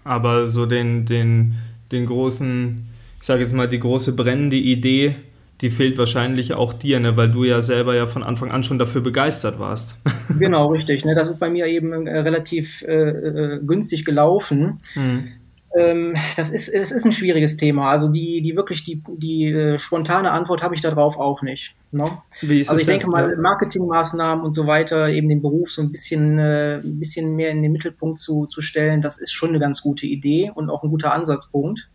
Aber 0.04 0.46
so 0.46 0.66
den, 0.66 1.04
den, 1.04 1.56
den 1.92 2.06
großen, 2.06 2.86
ich 3.20 3.26
sage 3.26 3.40
jetzt 3.40 3.52
mal, 3.52 3.68
die 3.68 3.80
große 3.80 4.16
brennende 4.16 4.56
Idee, 4.56 5.16
die 5.60 5.70
fehlt 5.70 5.96
wahrscheinlich 5.96 6.54
auch 6.54 6.72
dir, 6.72 6.98
ne? 6.98 7.16
weil 7.16 7.30
du 7.30 7.44
ja 7.44 7.62
selber 7.62 7.94
ja 7.94 8.06
von 8.06 8.24
Anfang 8.24 8.50
an 8.50 8.64
schon 8.64 8.78
dafür 8.78 9.00
begeistert 9.00 9.60
warst. 9.60 9.96
Genau, 10.38 10.66
richtig. 10.72 11.04
Ne? 11.04 11.14
Das 11.14 11.30
ist 11.30 11.38
bei 11.38 11.50
mir 11.50 11.66
eben 11.66 12.06
äh, 12.06 12.18
relativ 12.18 12.82
äh, 12.82 13.10
äh 13.10 13.60
günstig 13.64 14.04
gelaufen. 14.04 14.80
Mhm 14.96 15.41
Ähm, 15.76 16.16
das 16.36 16.50
ist, 16.50 16.68
es 16.68 16.90
ist 16.92 17.04
ein 17.04 17.12
schwieriges 17.12 17.56
Thema. 17.56 17.90
Also 17.90 18.08
die, 18.08 18.42
die 18.42 18.56
wirklich 18.56 18.84
die, 18.84 19.02
die 19.16 19.46
äh, 19.46 19.78
spontane 19.78 20.30
Antwort 20.30 20.62
habe 20.62 20.74
ich 20.74 20.80
darauf 20.80 21.16
auch 21.16 21.42
nicht. 21.42 21.74
Ne? 21.90 22.10
also 22.42 22.78
ich 22.78 22.86
denke 22.86 23.06
mal, 23.06 23.36
Marketingmaßnahmen 23.36 24.44
und 24.44 24.54
so 24.54 24.66
weiter, 24.66 25.10
eben 25.10 25.28
den 25.28 25.42
Beruf 25.42 25.70
so 25.70 25.82
ein 25.82 25.90
bisschen, 25.90 26.38
äh, 26.38 26.80
ein 26.82 26.98
bisschen 26.98 27.36
mehr 27.36 27.50
in 27.50 27.62
den 27.62 27.72
Mittelpunkt 27.72 28.18
zu, 28.18 28.46
zu 28.46 28.62
stellen, 28.62 29.02
das 29.02 29.18
ist 29.18 29.32
schon 29.32 29.50
eine 29.50 29.58
ganz 29.58 29.82
gute 29.82 30.06
Idee 30.06 30.50
und 30.54 30.70
auch 30.70 30.82
ein 30.82 30.90
guter 30.90 31.12
Ansatzpunkt. 31.12 31.90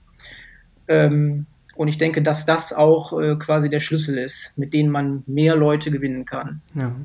Ähm, 0.88 1.48
und 1.76 1.88
ich 1.88 1.98
denke, 1.98 2.22
dass 2.22 2.46
das 2.46 2.74
auch 2.74 3.20
äh, 3.20 3.36
quasi 3.36 3.70
der 3.70 3.80
Schlüssel 3.80 4.18
ist, 4.18 4.54
mit 4.56 4.74
dem 4.74 4.90
man 4.90 5.24
mehr 5.28 5.56
Leute 5.56 5.92
gewinnen 5.92 6.26
kann. 6.26 6.62
Ja. 6.76 6.96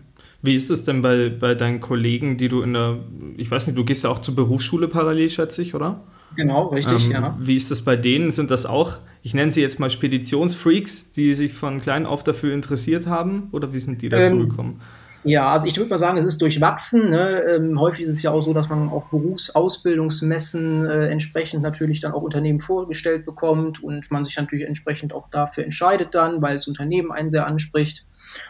Wie 0.42 0.54
ist 0.54 0.70
es 0.70 0.84
denn 0.84 1.02
bei, 1.02 1.28
bei 1.28 1.54
deinen 1.54 1.80
Kollegen, 1.80 2.36
die 2.36 2.48
du 2.48 2.62
in 2.62 2.72
der, 2.72 2.98
ich 3.36 3.50
weiß 3.50 3.68
nicht, 3.68 3.78
du 3.78 3.84
gehst 3.84 4.02
ja 4.04 4.10
auch 4.10 4.18
zur 4.18 4.34
Berufsschule 4.34 4.88
parallel, 4.88 5.30
schätze 5.30 5.62
ich, 5.62 5.74
oder? 5.74 6.02
Genau, 6.36 6.68
richtig, 6.68 7.06
ähm, 7.06 7.12
ja. 7.12 7.36
Wie 7.38 7.56
ist 7.56 7.70
das 7.70 7.82
bei 7.82 7.96
denen? 7.96 8.30
Sind 8.30 8.50
das 8.50 8.66
auch, 8.66 8.98
ich 9.22 9.34
nenne 9.34 9.50
sie 9.50 9.60
jetzt 9.60 9.78
mal 9.80 9.90
Speditionsfreaks, 9.90 11.12
die 11.12 11.34
sich 11.34 11.52
von 11.52 11.80
klein 11.80 12.06
auf 12.06 12.24
dafür 12.24 12.54
interessiert 12.54 13.06
haben? 13.06 13.48
Oder 13.52 13.72
wie 13.72 13.78
sind 13.78 14.02
die 14.02 14.08
dazu 14.08 14.34
ähm, 14.34 14.48
gekommen? 14.48 14.80
Ja, 15.24 15.52
also 15.52 15.66
ich 15.66 15.76
würde 15.76 15.88
mal 15.88 15.98
sagen, 15.98 16.18
es 16.18 16.24
ist 16.24 16.42
durchwachsen. 16.42 17.10
Ne? 17.10 17.42
Ähm, 17.42 17.78
häufig 17.78 18.06
ist 18.06 18.16
es 18.16 18.22
ja 18.22 18.32
auch 18.32 18.40
so, 18.40 18.52
dass 18.52 18.68
man 18.68 18.88
auf 18.88 19.08
Berufsausbildungsmessen 19.10 20.84
äh, 20.84 21.08
entsprechend 21.08 21.62
natürlich 21.62 22.00
dann 22.00 22.12
auch 22.12 22.22
Unternehmen 22.22 22.58
vorgestellt 22.58 23.24
bekommt 23.24 23.82
und 23.82 24.10
man 24.10 24.24
sich 24.24 24.36
natürlich 24.36 24.66
entsprechend 24.66 25.12
auch 25.12 25.28
dafür 25.30 25.62
entscheidet 25.64 26.14
dann, 26.14 26.42
weil 26.42 26.54
das 26.54 26.66
Unternehmen 26.66 27.12
einen 27.12 27.30
sehr 27.30 27.46
anspricht. 27.46 28.04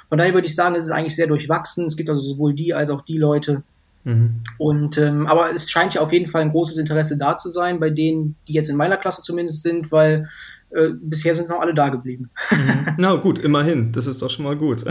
Von 0.09 0.17
daher 0.17 0.33
würde 0.33 0.47
ich 0.47 0.55
sagen, 0.55 0.75
es 0.75 0.85
ist 0.85 0.91
eigentlich 0.93 1.17
sehr 1.17 1.27
durchwachsen. 1.27 1.87
Es 1.87 1.97
gibt 1.97 2.09
also 2.09 2.23
sowohl 2.23 2.55
die 2.55 2.73
als 2.73 2.89
auch 2.89 3.03
die 3.03 3.19
Leute. 3.19 3.65
Mhm. 4.05 4.43
Und 4.59 4.99
ähm, 4.99 5.27
aber 5.27 5.53
es 5.53 5.71
scheint 5.71 5.95
ja 5.95 6.01
auf 6.01 6.13
jeden 6.13 6.27
Fall 6.27 6.43
ein 6.43 6.51
großes 6.51 6.77
Interesse 6.79 7.17
da 7.17 7.37
zu 7.37 7.51
sein, 7.51 7.79
bei 7.79 7.91
denen, 7.91 8.37
die 8.49 8.53
jetzt 8.53 8.69
in 8.69 8.77
meiner 8.77 8.97
Klasse 8.97 9.23
zumindest 9.23 9.63
sind, 9.63 9.93
weil 9.93 10.29
äh, 10.71 10.91
bisher 11.01 11.35
sind 11.35 11.51
noch 11.51 11.61
alle 11.61 11.75
da 11.75 11.89
geblieben. 11.91 12.31
Mhm. 12.51 12.95
Na 12.99 13.15
gut, 13.17 13.39
immerhin. 13.39 13.93
Das 13.93 14.07
ist 14.07 14.23
doch 14.23 14.31
schon 14.31 14.45
mal 14.45 14.57
gut. 14.57 14.85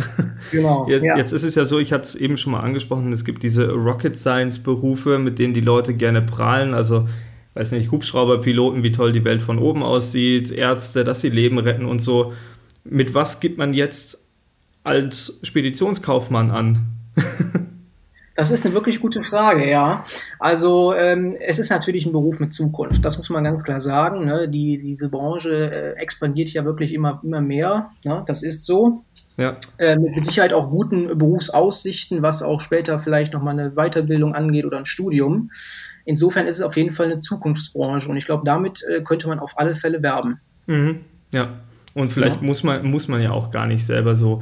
Genau. 0.51 0.88
Jetzt, 0.89 1.03
ja. 1.03 1.18
jetzt 1.18 1.32
ist 1.32 1.44
es 1.44 1.56
ja 1.56 1.65
so, 1.65 1.80
ich 1.80 1.91
hatte 1.91 2.03
es 2.03 2.15
eben 2.15 2.38
schon 2.38 2.51
mal 2.51 2.62
angesprochen, 2.62 3.12
es 3.12 3.25
gibt 3.25 3.44
diese 3.44 3.72
Rocket 3.72 4.15
Science 4.15 4.60
Berufe, 4.60 5.18
mit 5.20 5.39
denen 5.39 5.53
die 5.53 5.62
Leute 5.62 5.94
gerne 5.94 6.22
prahlen. 6.22 6.74
Also, 6.74 7.08
weiß 7.56 7.72
nicht, 7.72 7.91
Hubschrauberpiloten, 7.91 8.84
wie 8.84 8.91
toll 8.91 9.12
die 9.12 9.25
Welt 9.25 9.41
von 9.41 9.60
oben 9.60 9.84
aussieht, 9.84 10.51
Ärzte, 10.51 11.03
dass 11.03 11.22
sie 11.22 11.30
Leben 11.30 11.58
retten 11.58 11.86
und 11.86 12.01
so. 12.01 12.34
Mit 12.84 13.13
was 13.13 13.39
gibt 13.39 13.58
man 13.58 13.74
jetzt 13.74 14.20
als 14.84 15.39
Speditionskaufmann 15.44 16.51
an? 16.51 16.86
Das 18.41 18.50
ist 18.50 18.65
eine 18.65 18.74
wirklich 18.74 19.00
gute 19.00 19.21
Frage, 19.21 19.69
ja. 19.69 20.03
Also 20.39 20.95
ähm, 20.95 21.36
es 21.39 21.60
ist 21.60 21.69
natürlich 21.69 22.07
ein 22.07 22.12
Beruf 22.12 22.39
mit 22.39 22.51
Zukunft, 22.51 23.05
das 23.05 23.19
muss 23.19 23.29
man 23.29 23.43
ganz 23.43 23.63
klar 23.63 23.79
sagen. 23.79 24.25
Ne? 24.25 24.50
Die, 24.50 24.79
diese 24.81 25.10
Branche 25.10 25.51
äh, 25.71 25.91
expandiert 26.00 26.50
ja 26.50 26.65
wirklich 26.65 26.91
immer, 26.91 27.21
immer 27.24 27.39
mehr. 27.39 27.91
Ne? 28.03 28.24
Das 28.25 28.41
ist 28.41 28.65
so. 28.65 29.03
Ja. 29.38 29.57
Äh, 29.77 29.95
mit 29.95 30.25
Sicherheit 30.25 30.53
auch 30.53 30.71
guten 30.71 31.19
Berufsaussichten, 31.19 32.24
was 32.24 32.41
auch 32.41 32.62
später 32.62 32.98
vielleicht 32.98 33.33
nochmal 33.33 33.60
eine 33.60 33.75
Weiterbildung 33.75 34.33
angeht 34.33 34.65
oder 34.65 34.79
ein 34.79 34.88
Studium. 34.88 35.51
Insofern 36.05 36.48
ist 36.48 36.57
es 36.57 36.63
auf 36.63 36.75
jeden 36.77 36.89
Fall 36.89 37.12
eine 37.12 37.19
Zukunftsbranche 37.19 38.10
und 38.10 38.17
ich 38.17 38.25
glaube, 38.25 38.41
damit 38.43 38.83
äh, 38.89 39.03
könnte 39.03 39.27
man 39.27 39.38
auf 39.38 39.60
alle 39.60 39.75
Fälle 39.75 40.01
werben. 40.01 40.41
Mhm. 40.65 41.01
Ja. 41.31 41.60
Und 41.93 42.12
vielleicht 42.12 42.41
ja. 42.41 42.48
muss, 42.48 42.63
man, 42.63 42.88
muss 42.88 43.07
man 43.07 43.21
ja 43.21 43.33
auch 43.33 43.51
gar 43.51 43.67
nicht 43.67 43.86
selber 43.86 44.15
so 44.15 44.41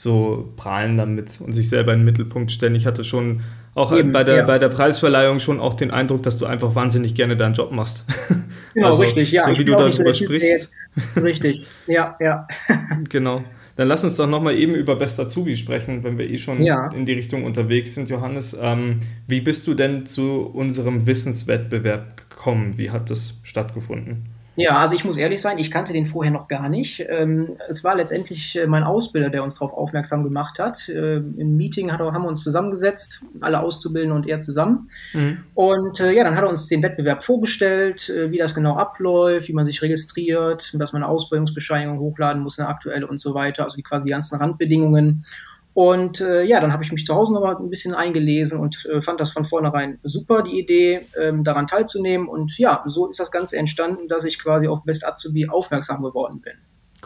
so 0.00 0.50
prahlen 0.56 0.96
damit 0.96 1.42
und 1.44 1.52
sich 1.52 1.68
selber 1.68 1.92
in 1.92 1.98
den 1.98 2.04
Mittelpunkt 2.06 2.50
stellen. 2.50 2.74
Ich 2.74 2.86
hatte 2.86 3.04
schon 3.04 3.42
auch 3.74 3.94
Eben, 3.94 4.12
bei, 4.12 4.24
der, 4.24 4.36
ja. 4.36 4.46
bei 4.46 4.58
der 4.58 4.70
Preisverleihung 4.70 5.40
schon 5.40 5.60
auch 5.60 5.74
den 5.74 5.90
Eindruck, 5.90 6.22
dass 6.22 6.38
du 6.38 6.46
einfach 6.46 6.74
wahnsinnig 6.74 7.14
gerne 7.14 7.36
deinen 7.36 7.54
Job 7.54 7.70
machst. 7.72 8.04
Genau, 8.72 8.86
also, 8.86 9.02
richtig, 9.02 9.32
ja. 9.32 9.42
So 9.42 9.58
wie 9.58 9.64
du 9.64 9.72
darüber 9.72 10.14
sprichst. 10.14 10.92
richtig, 11.16 11.66
ja, 11.88 12.16
ja. 12.20 12.46
genau. 13.08 13.42
Dann 13.74 13.88
lass 13.88 14.04
uns 14.04 14.14
doch 14.14 14.28
nochmal 14.28 14.56
eben 14.56 14.76
über 14.76 14.94
Best 14.94 15.18
Azubi 15.18 15.56
sprechen, 15.56 16.04
wenn 16.04 16.18
wir 16.18 16.30
eh 16.30 16.38
schon 16.38 16.62
ja. 16.62 16.86
in 16.92 17.04
die 17.04 17.14
Richtung 17.14 17.42
unterwegs 17.42 17.96
sind, 17.96 18.10
Johannes. 18.10 18.56
Ähm, 18.62 19.00
wie 19.26 19.40
bist 19.40 19.66
du 19.66 19.74
denn 19.74 20.06
zu 20.06 20.42
unserem 20.42 21.08
Wissenswettbewerb 21.08 22.30
gekommen? 22.30 22.78
Wie 22.78 22.90
hat 22.90 23.10
das 23.10 23.40
stattgefunden? 23.42 24.26
Ja, 24.60 24.76
also 24.76 24.94
ich 24.94 25.04
muss 25.04 25.16
ehrlich 25.16 25.40
sein, 25.40 25.58
ich 25.58 25.70
kannte 25.70 25.92
den 25.92 26.06
vorher 26.06 26.32
noch 26.32 26.46
gar 26.46 26.68
nicht. 26.68 27.04
Ähm, 27.08 27.56
es 27.68 27.82
war 27.82 27.96
letztendlich 27.96 28.56
äh, 28.56 28.66
mein 28.66 28.82
Ausbilder, 28.82 29.30
der 29.30 29.42
uns 29.42 29.54
darauf 29.54 29.72
aufmerksam 29.72 30.22
gemacht 30.22 30.58
hat. 30.58 30.88
Äh, 30.88 31.16
Im 31.16 31.56
Meeting 31.56 31.90
hat, 31.90 32.00
haben 32.00 32.22
wir 32.22 32.28
uns 32.28 32.44
zusammengesetzt, 32.44 33.22
alle 33.40 33.60
Auszubildende 33.60 34.14
und 34.14 34.26
er 34.26 34.40
zusammen. 34.40 34.90
Mhm. 35.14 35.38
Und 35.54 36.00
äh, 36.00 36.12
ja, 36.12 36.24
dann 36.24 36.36
hat 36.36 36.44
er 36.44 36.50
uns 36.50 36.66
den 36.66 36.82
Wettbewerb 36.82 37.24
vorgestellt, 37.24 38.12
wie 38.28 38.38
das 38.38 38.54
genau 38.54 38.76
abläuft, 38.76 39.48
wie 39.48 39.52
man 39.52 39.64
sich 39.64 39.80
registriert, 39.82 40.74
dass 40.78 40.92
man 40.92 41.02
eine 41.02 41.10
Ausbildungsbescheinigung 41.10 41.98
hochladen 41.98 42.42
muss, 42.42 42.58
eine 42.58 42.68
aktuelle 42.68 43.06
und 43.06 43.18
so 43.18 43.34
weiter, 43.34 43.64
also 43.64 43.76
die 43.76 43.82
quasi 43.82 44.04
die 44.04 44.10
ganzen 44.10 44.36
Randbedingungen. 44.38 45.24
Und 45.72 46.20
äh, 46.20 46.42
ja, 46.44 46.60
dann 46.60 46.72
habe 46.72 46.82
ich 46.82 46.90
mich 46.90 47.06
zu 47.06 47.14
Hause 47.14 47.32
nochmal 47.32 47.56
ein 47.56 47.70
bisschen 47.70 47.94
eingelesen 47.94 48.58
und 48.58 48.86
äh, 48.86 49.00
fand 49.00 49.20
das 49.20 49.32
von 49.32 49.44
vornherein 49.44 50.00
super, 50.02 50.42
die 50.42 50.58
Idee, 50.58 51.06
ähm, 51.20 51.44
daran 51.44 51.66
teilzunehmen. 51.66 52.28
Und 52.28 52.58
ja, 52.58 52.82
so 52.86 53.08
ist 53.08 53.20
das 53.20 53.30
Ganze 53.30 53.56
entstanden, 53.56 54.08
dass 54.08 54.24
ich 54.24 54.38
quasi 54.38 54.66
auf 54.66 54.84
Best 54.84 55.06
Azubi 55.06 55.48
aufmerksam 55.48 56.02
geworden 56.02 56.40
bin. 56.40 56.54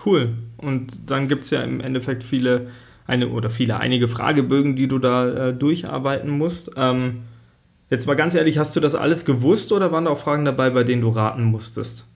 Cool. 0.04 0.34
Und 0.56 1.10
dann 1.10 1.28
gibt 1.28 1.44
es 1.44 1.50
ja 1.50 1.62
im 1.62 1.80
Endeffekt 1.80 2.24
viele, 2.24 2.68
eine 3.06 3.28
oder 3.28 3.50
viele, 3.50 3.78
einige 3.78 4.08
Fragebögen, 4.08 4.76
die 4.76 4.88
du 4.88 4.98
da 4.98 5.48
äh, 5.48 5.54
durcharbeiten 5.54 6.30
musst. 6.30 6.70
Ähm, 6.76 7.24
jetzt 7.90 8.06
mal 8.06 8.14
ganz 8.14 8.34
ehrlich, 8.34 8.56
hast 8.56 8.74
du 8.74 8.80
das 8.80 8.94
alles 8.94 9.26
gewusst 9.26 9.72
oder 9.72 9.92
waren 9.92 10.06
da 10.06 10.10
auch 10.10 10.18
Fragen 10.18 10.46
dabei, 10.46 10.70
bei 10.70 10.84
denen 10.84 11.02
du 11.02 11.10
raten 11.10 11.44
musstest? 11.44 12.06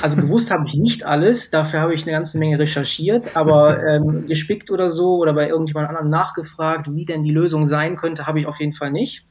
Also 0.00 0.20
gewusst 0.20 0.50
habe 0.50 0.66
ich 0.66 0.74
nicht 0.74 1.04
alles, 1.04 1.50
dafür 1.50 1.80
habe 1.80 1.94
ich 1.94 2.04
eine 2.04 2.12
ganze 2.12 2.38
Menge 2.38 2.58
recherchiert, 2.58 3.36
aber 3.36 3.82
ähm, 3.88 4.26
gespickt 4.26 4.70
oder 4.70 4.90
so 4.90 5.16
oder 5.16 5.34
bei 5.34 5.48
irgendjemand 5.48 5.88
anderem 5.88 6.08
nachgefragt, 6.08 6.94
wie 6.94 7.04
denn 7.04 7.22
die 7.22 7.32
Lösung 7.32 7.66
sein 7.66 7.96
könnte, 7.96 8.26
habe 8.26 8.40
ich 8.40 8.46
auf 8.46 8.60
jeden 8.60 8.72
Fall 8.72 8.92
nicht. 8.92 9.26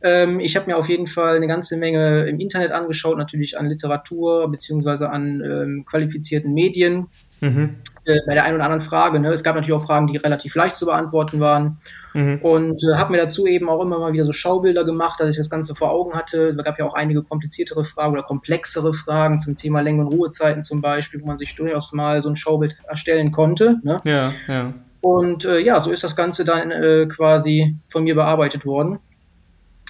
Ähm, 0.00 0.38
ich 0.40 0.56
habe 0.56 0.66
mir 0.66 0.76
auf 0.76 0.88
jeden 0.88 1.06
Fall 1.06 1.36
eine 1.36 1.48
ganze 1.48 1.76
Menge 1.76 2.26
im 2.26 2.38
Internet 2.38 2.70
angeschaut, 2.70 3.18
natürlich 3.18 3.58
an 3.58 3.66
Literatur 3.66 4.48
beziehungsweise 4.50 5.10
an 5.10 5.42
ähm, 5.44 5.84
qualifizierten 5.86 6.54
Medien. 6.54 7.08
Mhm. 7.40 7.76
Äh, 8.08 8.20
bei 8.26 8.32
der 8.32 8.44
einen 8.44 8.54
oder 8.54 8.64
anderen 8.64 8.80
Frage. 8.80 9.20
Ne? 9.20 9.28
Es 9.32 9.44
gab 9.44 9.54
natürlich 9.54 9.78
auch 9.78 9.84
Fragen, 9.84 10.06
die 10.06 10.16
relativ 10.16 10.54
leicht 10.54 10.76
zu 10.76 10.86
beantworten 10.86 11.40
waren. 11.40 11.78
Mhm. 12.14 12.38
Und 12.38 12.82
äh, 12.82 12.96
habe 12.96 13.12
mir 13.12 13.18
dazu 13.18 13.46
eben 13.46 13.68
auch 13.68 13.82
immer 13.82 13.98
mal 13.98 14.14
wieder 14.14 14.24
so 14.24 14.32
Schaubilder 14.32 14.84
gemacht, 14.84 15.20
dass 15.20 15.28
ich 15.28 15.36
das 15.36 15.50
Ganze 15.50 15.74
vor 15.74 15.90
Augen 15.90 16.14
hatte. 16.14 16.54
Da 16.54 16.62
gab 16.62 16.78
ja 16.78 16.86
auch 16.86 16.94
einige 16.94 17.22
kompliziertere 17.22 17.84
Fragen 17.84 18.14
oder 18.14 18.22
komplexere 18.22 18.94
Fragen 18.94 19.40
zum 19.40 19.58
Thema 19.58 19.82
Länge- 19.82 20.00
und 20.00 20.12
Ruhezeiten 20.14 20.62
zum 20.62 20.80
Beispiel, 20.80 21.20
wo 21.20 21.26
man 21.26 21.36
sich 21.36 21.54
durchaus 21.54 21.92
mal 21.92 22.22
so 22.22 22.30
ein 22.30 22.36
Schaubild 22.36 22.76
erstellen 22.88 23.30
konnte. 23.30 23.78
Ne? 23.82 23.98
Ja, 24.04 24.32
ja. 24.46 24.72
Und 25.02 25.44
äh, 25.44 25.60
ja, 25.60 25.78
so 25.80 25.90
ist 25.90 26.02
das 26.02 26.16
Ganze 26.16 26.46
dann 26.46 26.70
äh, 26.70 27.06
quasi 27.06 27.76
von 27.90 28.04
mir 28.04 28.14
bearbeitet 28.14 28.64
worden. 28.64 29.00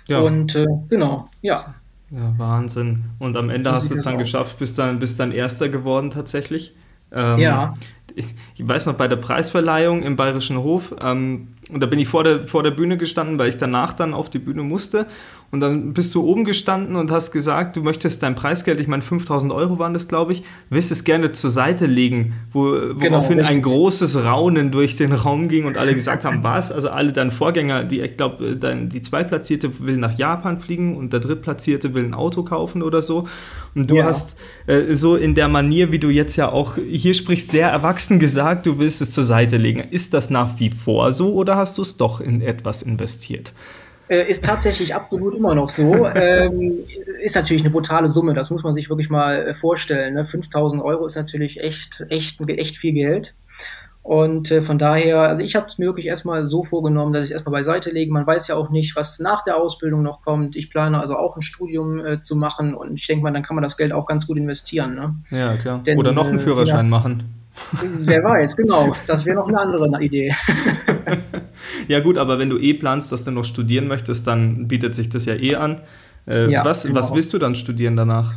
Ja. 0.09 0.19
Und 0.19 0.57
äh, 0.57 0.67
genau, 0.89 1.29
ja. 1.41 1.75
Ja, 2.11 2.35
Wahnsinn. 2.37 3.05
Und 3.21 3.37
am 3.37 3.49
Ende 3.49 3.71
hast 3.71 3.91
du 3.91 3.95
es 3.95 4.03
dann 4.03 4.15
aus. 4.15 4.21
geschafft, 4.23 4.59
bist 4.59 4.77
dann, 4.79 4.99
bist 4.99 5.21
dann 5.21 5.31
Erster 5.31 5.69
geworden 5.69 6.11
tatsächlich. 6.11 6.75
Ähm, 7.13 7.39
ja 7.39 7.75
ich, 8.15 8.35
weiß 8.59 8.87
noch, 8.87 8.95
bei 8.95 9.09
der 9.09 9.17
Preisverleihung 9.17 10.03
im 10.03 10.17
Bayerischen 10.17 10.59
Hof, 10.59 10.95
ähm, 11.01 11.49
und 11.71 11.83
da 11.83 11.87
bin 11.87 11.99
ich 11.99 12.09
vor 12.09 12.25
der, 12.25 12.47
vor 12.47 12.63
der 12.63 12.71
Bühne 12.71 12.97
gestanden, 12.97 13.39
weil 13.39 13.51
ich 13.51 13.59
danach 13.59 13.93
dann 13.93 14.15
auf 14.15 14.31
die 14.31 14.39
Bühne 14.39 14.63
musste. 14.63 15.07
Und 15.51 15.61
dann 15.61 15.95
bist 15.95 16.15
du 16.15 16.27
oben 16.27 16.45
gestanden 16.45 16.97
und 16.97 17.11
hast 17.11 17.31
gesagt, 17.31 17.77
du 17.77 17.83
möchtest 17.83 18.23
dein 18.23 18.35
Preisgeld, 18.35 18.81
ich 18.81 18.87
meine 18.87 19.03
5000 19.03 19.51
Euro 19.51 19.79
waren 19.79 19.95
das, 19.95 20.07
glaube 20.07 20.33
ich, 20.33 20.43
willst 20.69 20.93
es 20.93 21.05
gerne 21.05 21.33
zur 21.33 21.49
Seite 21.49 21.87
legen, 21.87 22.35
wo, 22.53 22.65
woraufhin 22.65 23.39
genau, 23.39 23.49
ein 23.49 23.63
großes 23.63 24.25
Raunen 24.25 24.71
durch 24.71 24.97
den 24.97 25.13
Raum 25.13 25.49
ging 25.49 25.65
und 25.65 25.79
alle 25.79 25.95
gesagt 25.95 26.27
haben, 26.27 26.43
was? 26.43 26.71
Also 26.71 26.91
alle 26.91 27.13
deine 27.13 27.31
Vorgänger, 27.31 27.85
die, 27.85 28.01
ich 28.01 28.17
glaube, 28.19 28.57
die 28.57 29.03
Zweitplatzierte 29.03 29.81
will 29.81 29.97
nach 29.97 30.19
Japan 30.19 30.61
fliegen 30.61 30.97
und 30.97 31.15
der 31.15 31.21
Drittplatzierte 31.21 31.95
will 31.95 32.05
ein 32.05 32.15
Auto 32.15 32.43
kaufen 32.43 32.83
oder 32.83 33.01
so. 33.01 33.27
Und 33.75 33.91
du 33.91 33.97
ja. 33.97 34.05
hast 34.05 34.37
äh, 34.67 34.95
so 34.95 35.17
in 35.17 35.35
der 35.35 35.49
Manier, 35.49 35.93
wie 35.93 35.99
du 35.99 36.11
jetzt 36.11 36.37
ja 36.37 36.51
auch 36.51 36.77
hier 36.77 37.15
sprichst, 37.15 37.53
sehr 37.53 37.69
erwachsen 37.69 37.98
gesagt, 38.07 38.67
du 38.67 38.79
willst 38.79 39.01
es 39.01 39.13
zur 39.13 39.25
Seite 39.25 39.57
legen. 39.57 39.81
Ist 39.91 40.15
das 40.15 40.31
nach 40.31 40.59
wie 40.61 40.71
vor 40.71 41.13
so 41.13 41.35
oder 41.35 41.57
hast 41.57 41.79
du 41.79 41.83
es 41.83 41.97
doch 41.97 42.21
in 42.21 42.41
etwas 42.41 42.83
investiert? 42.83 43.53
Äh, 44.09 44.29
ist 44.29 44.45
tatsächlich 44.45 44.95
absolut 44.95 45.35
immer 45.35 45.55
noch 45.55 45.69
so. 45.69 46.07
ähm, 46.15 46.79
ist 47.23 47.35
natürlich 47.35 47.63
eine 47.63 47.71
brutale 47.71 48.09
Summe, 48.09 48.33
das 48.35 48.51
muss 48.51 48.63
man 48.63 48.73
sich 48.73 48.89
wirklich 48.89 49.11
mal 49.11 49.49
äh, 49.49 49.55
vorstellen. 49.55 50.15
Ne? 50.15 50.25
5000 50.25 50.83
Euro 50.83 51.05
ist 51.05 51.17
natürlich 51.17 51.61
echt, 51.61 52.05
echt, 52.09 52.41
echt 52.49 52.77
viel 52.77 52.95
Geld. 52.95 53.35
Und 54.09 54.51
äh, 54.51 54.63
von 54.63 54.79
daher, 54.79 55.21
also 55.21 55.43
ich 55.43 55.55
habe 55.55 55.67
es 55.67 55.77
mir 55.77 55.85
wirklich 55.85 56.07
erstmal 56.07 56.47
so 56.47 56.65
vorgenommen, 56.65 57.13
dass 57.13 57.29
ich 57.29 57.35
erstmal 57.35 57.53
beiseite 57.53 57.91
lege. 57.91 58.11
Man 58.11 58.27
weiß 58.27 58.49
ja 58.49 58.55
auch 58.55 58.71
nicht, 58.71 58.97
was 58.97 59.19
nach 59.19 59.45
der 59.45 59.59
Ausbildung 59.59 60.03
noch 60.03 60.23
kommt. 60.23 60.57
Ich 60.57 60.71
plane 60.71 60.99
also 60.99 61.15
auch 61.15 61.37
ein 61.37 61.43
Studium 61.43 62.03
äh, 62.03 62.19
zu 62.19 62.35
machen 62.35 62.73
und 62.73 62.97
ich 62.97 63.07
denke 63.07 63.23
mal, 63.23 63.33
dann 63.33 63.43
kann 63.43 63.55
man 63.55 63.63
das 63.63 63.77
Geld 63.77 63.93
auch 63.93 64.07
ganz 64.07 64.27
gut 64.27 64.39
investieren. 64.39 64.95
Ne? 64.95 65.15
Ja, 65.39 65.57
klar. 65.59 65.83
Denn, 65.85 65.99
Oder 65.99 66.13
noch 66.13 66.27
einen 66.27 66.39
äh, 66.39 66.43
Führerschein 66.43 66.87
ja, 66.87 66.91
machen. 66.91 67.25
Wer 68.01 68.23
weiß, 68.23 68.57
genau. 68.57 68.95
Das 69.07 69.25
wäre 69.25 69.37
noch 69.37 69.49
eine 69.49 69.59
andere 69.61 70.03
Idee. 70.03 70.35
ja, 71.89 72.01
gut, 72.01 72.19
aber 72.19 72.39
wenn 72.39 72.51
du 72.51 72.59
eh 72.59 72.75
planst, 72.75 73.13
dass 73.13 73.25
du 73.25 73.31
noch 73.31 73.45
studieren 73.45 73.89
möchtest, 73.89 74.27
dann 74.27 74.69
bietet 74.69 74.95
sich 74.95 75.09
das 75.09 75.27
ja 75.27 75.35
eh 75.35 75.57
an. 75.57 75.81
Äh, 76.27 76.51
ja, 76.51 76.65
was, 76.65 76.85
genau. 76.85 76.97
was 76.97 77.15
willst 77.15 77.33
du 77.33 77.39
dann 77.39 77.55
studieren 77.55 77.97
danach? 77.97 78.35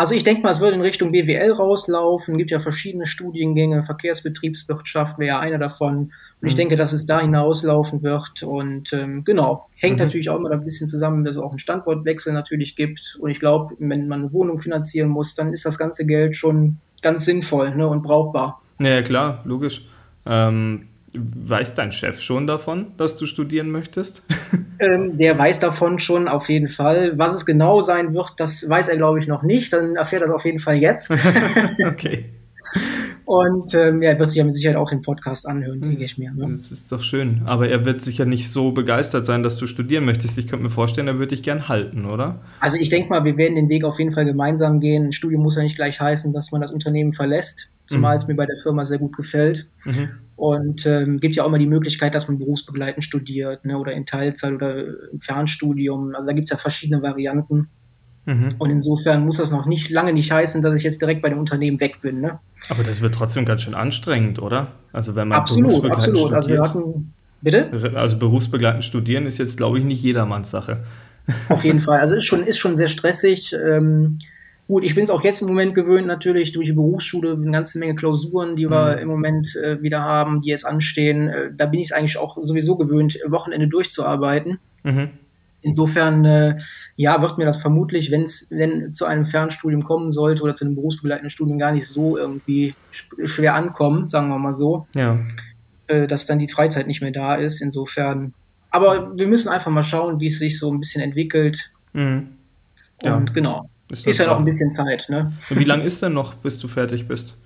Also 0.00 0.14
ich 0.14 0.24
denke 0.24 0.40
mal, 0.40 0.50
es 0.50 0.62
wird 0.62 0.72
in 0.72 0.80
Richtung 0.80 1.12
BWL 1.12 1.52
rauslaufen. 1.52 2.32
Es 2.32 2.38
gibt 2.38 2.50
ja 2.50 2.58
verschiedene 2.58 3.04
Studiengänge. 3.04 3.82
Verkehrsbetriebswirtschaft 3.82 5.18
wäre 5.18 5.28
ja 5.28 5.40
einer 5.40 5.58
davon. 5.58 5.94
Und 5.94 6.12
mhm. 6.40 6.48
ich 6.48 6.54
denke, 6.54 6.76
dass 6.76 6.94
es 6.94 7.04
da 7.04 7.20
hinauslaufen 7.20 8.02
wird. 8.02 8.42
Und 8.42 8.94
ähm, 8.94 9.24
genau, 9.26 9.68
hängt 9.76 9.98
mhm. 9.98 10.06
natürlich 10.06 10.30
auch 10.30 10.38
immer 10.38 10.52
ein 10.52 10.64
bisschen 10.64 10.88
zusammen, 10.88 11.22
dass 11.22 11.36
es 11.36 11.42
auch 11.42 11.50
einen 11.50 11.58
Standortwechsel 11.58 12.32
natürlich 12.32 12.76
gibt. 12.76 13.18
Und 13.20 13.28
ich 13.28 13.40
glaube, 13.40 13.74
wenn 13.78 14.08
man 14.08 14.20
eine 14.20 14.32
Wohnung 14.32 14.58
finanzieren 14.58 15.10
muss, 15.10 15.34
dann 15.34 15.52
ist 15.52 15.66
das 15.66 15.76
ganze 15.76 16.06
Geld 16.06 16.34
schon 16.34 16.78
ganz 17.02 17.26
sinnvoll 17.26 17.76
ne, 17.76 17.86
und 17.86 18.02
brauchbar. 18.02 18.62
Ja, 18.78 19.02
klar, 19.02 19.42
logisch. 19.44 19.86
Ähm, 20.24 20.88
Weiß 21.14 21.74
dein 21.74 21.92
Chef 21.92 22.20
schon 22.20 22.46
davon, 22.46 22.92
dass 22.96 23.16
du 23.16 23.26
studieren 23.26 23.70
möchtest? 23.70 24.24
Ähm, 24.82 25.18
der 25.18 25.38
weiß 25.38 25.58
davon 25.58 25.98
schon 25.98 26.26
auf 26.26 26.48
jeden 26.48 26.68
Fall. 26.68 27.12
Was 27.18 27.34
es 27.34 27.44
genau 27.44 27.80
sein 27.80 28.14
wird, 28.14 28.32
das 28.38 28.66
weiß 28.66 28.88
er, 28.88 28.96
glaube 28.96 29.18
ich, 29.18 29.26
noch 29.26 29.42
nicht. 29.42 29.74
Dann 29.74 29.96
erfährt 29.96 30.22
er 30.22 30.28
das 30.28 30.34
auf 30.34 30.46
jeden 30.46 30.58
Fall 30.58 30.76
jetzt. 30.76 31.14
okay. 31.86 32.32
Und 33.30 33.74
ähm, 33.74 34.02
ja, 34.02 34.10
er 34.10 34.18
wird 34.18 34.28
sich 34.28 34.38
ja 34.38 34.44
mit 34.44 34.56
Sicherheit 34.56 34.76
auch 34.76 34.90
den 34.90 35.02
Podcast 35.02 35.46
anhören, 35.46 35.80
denke 35.80 36.02
ich 36.02 36.18
mir. 36.18 36.32
Ne? 36.32 36.48
Das 36.50 36.72
ist 36.72 36.90
doch 36.90 37.00
schön. 37.00 37.42
Aber 37.44 37.68
er 37.68 37.84
wird 37.84 38.00
sicher 38.00 38.24
nicht 38.24 38.50
so 38.50 38.72
begeistert 38.72 39.24
sein, 39.24 39.44
dass 39.44 39.56
du 39.56 39.68
studieren 39.68 40.04
möchtest. 40.04 40.36
Ich 40.36 40.48
könnte 40.48 40.64
mir 40.64 40.70
vorstellen, 40.70 41.06
er 41.06 41.14
würde 41.14 41.36
dich 41.36 41.44
gern 41.44 41.68
halten, 41.68 42.06
oder? 42.06 42.40
Also 42.58 42.76
ich 42.76 42.88
denke 42.88 43.08
mal, 43.08 43.24
wir 43.24 43.36
werden 43.36 43.54
den 43.54 43.68
Weg 43.68 43.84
auf 43.84 44.00
jeden 44.00 44.10
Fall 44.10 44.24
gemeinsam 44.24 44.80
gehen. 44.80 45.04
Ein 45.04 45.12
Studium 45.12 45.44
muss 45.44 45.54
ja 45.54 45.62
nicht 45.62 45.76
gleich 45.76 46.00
heißen, 46.00 46.32
dass 46.32 46.50
man 46.50 46.60
das 46.60 46.72
Unternehmen 46.72 47.12
verlässt, 47.12 47.70
zumal 47.86 48.14
mhm. 48.14 48.16
es 48.16 48.26
mir 48.26 48.34
bei 48.34 48.46
der 48.46 48.56
Firma 48.56 48.84
sehr 48.84 48.98
gut 48.98 49.16
gefällt. 49.16 49.68
Mhm. 49.84 50.08
Und 50.34 50.86
ähm, 50.86 51.20
gibt 51.20 51.36
ja 51.36 51.44
auch 51.44 51.48
immer 51.48 51.60
die 51.60 51.66
Möglichkeit, 51.66 52.16
dass 52.16 52.26
man 52.26 52.36
berufsbegleitend 52.36 53.04
studiert 53.04 53.64
ne, 53.64 53.78
oder 53.78 53.92
in 53.92 54.06
Teilzeit 54.06 54.54
oder 54.54 54.86
im 55.12 55.20
Fernstudium. 55.20 56.16
Also 56.16 56.26
da 56.26 56.32
gibt 56.32 56.46
es 56.46 56.50
ja 56.50 56.56
verschiedene 56.56 57.00
Varianten. 57.00 57.68
Mhm. 58.26 58.54
Und 58.58 58.70
insofern 58.70 59.24
muss 59.24 59.38
das 59.38 59.50
noch 59.50 59.66
nicht 59.66 59.90
lange 59.90 60.12
nicht 60.12 60.30
heißen, 60.30 60.62
dass 60.62 60.74
ich 60.74 60.82
jetzt 60.82 61.00
direkt 61.00 61.22
bei 61.22 61.28
dem 61.28 61.38
Unternehmen 61.38 61.80
weg 61.80 62.00
bin. 62.02 62.20
Ne? 62.20 62.38
Aber 62.68 62.82
das 62.82 63.00
wird 63.00 63.14
trotzdem 63.14 63.44
ganz 63.44 63.62
schön 63.62 63.74
anstrengend, 63.74 64.40
oder? 64.40 64.72
Also 64.92 65.16
wenn 65.16 65.28
man 65.28 65.38
absolut, 65.38 65.90
absolut. 65.90 66.32
Also 66.32 66.48
wir 66.48 66.62
hatten, 66.62 67.12
bitte? 67.40 67.92
Also 67.94 68.18
berufsbegleitend 68.18 68.84
studieren 68.84 69.26
ist 69.26 69.38
jetzt, 69.38 69.56
glaube 69.56 69.78
ich, 69.78 69.84
nicht 69.84 70.02
jedermanns 70.02 70.50
Sache. 70.50 70.84
Auf 71.48 71.64
jeden 71.64 71.80
Fall. 71.80 72.00
Also 72.00 72.16
ist 72.16 72.24
schon, 72.24 72.42
ist 72.42 72.58
schon 72.58 72.76
sehr 72.76 72.88
stressig. 72.88 73.54
Ähm, 73.54 74.18
Gut, 74.70 74.84
ich 74.84 74.94
bin 74.94 75.02
es 75.02 75.10
auch 75.10 75.24
jetzt 75.24 75.42
im 75.42 75.48
Moment 75.48 75.74
gewöhnt, 75.74 76.06
natürlich 76.06 76.52
durch 76.52 76.66
die 76.66 76.72
Berufsschule, 76.72 77.32
eine 77.32 77.50
ganze 77.50 77.80
Menge 77.80 77.96
Klausuren, 77.96 78.54
die 78.54 78.70
wir 78.70 78.94
mhm. 78.94 79.02
im 79.02 79.08
Moment 79.08 79.56
äh, 79.56 79.82
wieder 79.82 80.02
haben, 80.02 80.42
die 80.42 80.48
jetzt 80.50 80.64
anstehen. 80.64 81.28
Äh, 81.28 81.50
da 81.56 81.66
bin 81.66 81.80
ich 81.80 81.88
es 81.88 81.92
eigentlich 81.92 82.16
auch 82.18 82.38
sowieso 82.40 82.76
gewöhnt, 82.76 83.18
Wochenende 83.26 83.66
durchzuarbeiten. 83.66 84.60
Mhm. 84.84 85.08
Insofern, 85.62 86.24
äh, 86.24 86.58
ja, 86.96 87.20
wird 87.20 87.38
mir 87.38 87.44
das 87.44 87.58
vermutlich, 87.58 88.10
wenn 88.10 88.22
es 88.22 88.46
wenn 88.50 88.92
zu 88.92 89.04
einem 89.04 89.26
Fernstudium 89.26 89.82
kommen 89.82 90.10
sollte 90.10 90.42
oder 90.42 90.54
zu 90.54 90.64
einem 90.64 90.74
berufsbegleitenden 90.74 91.30
Studium 91.30 91.58
gar 91.58 91.72
nicht 91.72 91.86
so 91.86 92.16
irgendwie 92.16 92.74
schwer 93.24 93.54
ankommen, 93.54 94.08
sagen 94.08 94.28
wir 94.28 94.38
mal 94.38 94.54
so. 94.54 94.86
Ja. 94.94 95.18
Äh, 95.86 96.06
dass 96.06 96.26
dann 96.26 96.38
die 96.38 96.48
Freizeit 96.48 96.86
nicht 96.86 97.02
mehr 97.02 97.10
da 97.10 97.34
ist. 97.34 97.60
Insofern. 97.60 98.32
Aber 98.70 99.16
wir 99.16 99.26
müssen 99.26 99.48
einfach 99.48 99.70
mal 99.70 99.82
schauen, 99.82 100.20
wie 100.20 100.26
es 100.26 100.38
sich 100.38 100.58
so 100.58 100.72
ein 100.72 100.78
bisschen 100.78 101.02
entwickelt. 101.02 101.72
Mhm. 101.92 102.28
Ja. 103.02 103.16
Und 103.16 103.34
genau. 103.34 103.68
Ist, 103.90 104.06
ist 104.06 104.18
ja 104.18 104.26
noch 104.26 104.38
ein 104.38 104.44
bisschen 104.44 104.72
Zeit. 104.72 105.06
Ne? 105.08 105.32
Und 105.50 105.58
wie 105.58 105.64
lange 105.64 105.82
ist 105.82 106.02
denn 106.02 106.12
noch, 106.12 106.34
bis 106.34 106.60
du 106.60 106.68
fertig 106.68 107.08
bist? 107.08 107.36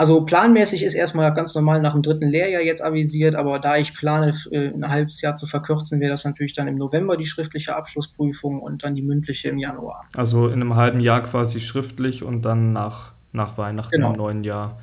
Also 0.00 0.22
planmäßig 0.22 0.82
ist 0.82 0.94
erstmal 0.94 1.34
ganz 1.34 1.54
normal 1.54 1.82
nach 1.82 1.92
dem 1.92 2.00
dritten 2.00 2.26
Lehrjahr 2.26 2.62
jetzt 2.62 2.82
avisiert, 2.82 3.34
aber 3.34 3.58
da 3.58 3.76
ich 3.76 3.92
plane, 3.92 4.34
äh, 4.50 4.68
ein 4.68 4.88
halbes 4.88 5.20
Jahr 5.20 5.34
zu 5.34 5.44
verkürzen, 5.44 6.00
wäre 6.00 6.10
das 6.10 6.24
natürlich 6.24 6.54
dann 6.54 6.68
im 6.68 6.76
November 6.76 7.18
die 7.18 7.26
schriftliche 7.26 7.76
Abschlussprüfung 7.76 8.62
und 8.62 8.82
dann 8.82 8.94
die 8.94 9.02
mündliche 9.02 9.50
im 9.50 9.58
Januar. 9.58 10.06
Also 10.16 10.46
in 10.46 10.54
einem 10.54 10.74
halben 10.74 11.00
Jahr 11.00 11.22
quasi 11.22 11.60
schriftlich 11.60 12.22
und 12.22 12.46
dann 12.46 12.72
nach, 12.72 13.12
nach 13.32 13.58
Weihnachten 13.58 13.90
genau. 13.90 14.12
im 14.12 14.16
neuen 14.16 14.42
Jahr. 14.42 14.78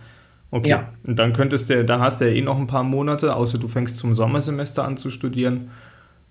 Okay. 0.52 0.70
Ja. 0.70 0.90
Und 1.08 1.18
dann 1.18 1.34
könntest 1.34 1.72
du, 1.72 1.84
dann 1.84 2.00
hast 2.00 2.22
du 2.22 2.26
ja 2.30 2.36
eh 2.36 2.42
noch 2.42 2.60
ein 2.60 2.68
paar 2.68 2.84
Monate, 2.84 3.36
außer 3.36 3.58
du 3.58 3.68
fängst 3.68 3.98
zum 3.98 4.14
Sommersemester 4.14 4.86
an 4.86 4.98
zu 4.98 5.10
studieren. 5.10 5.72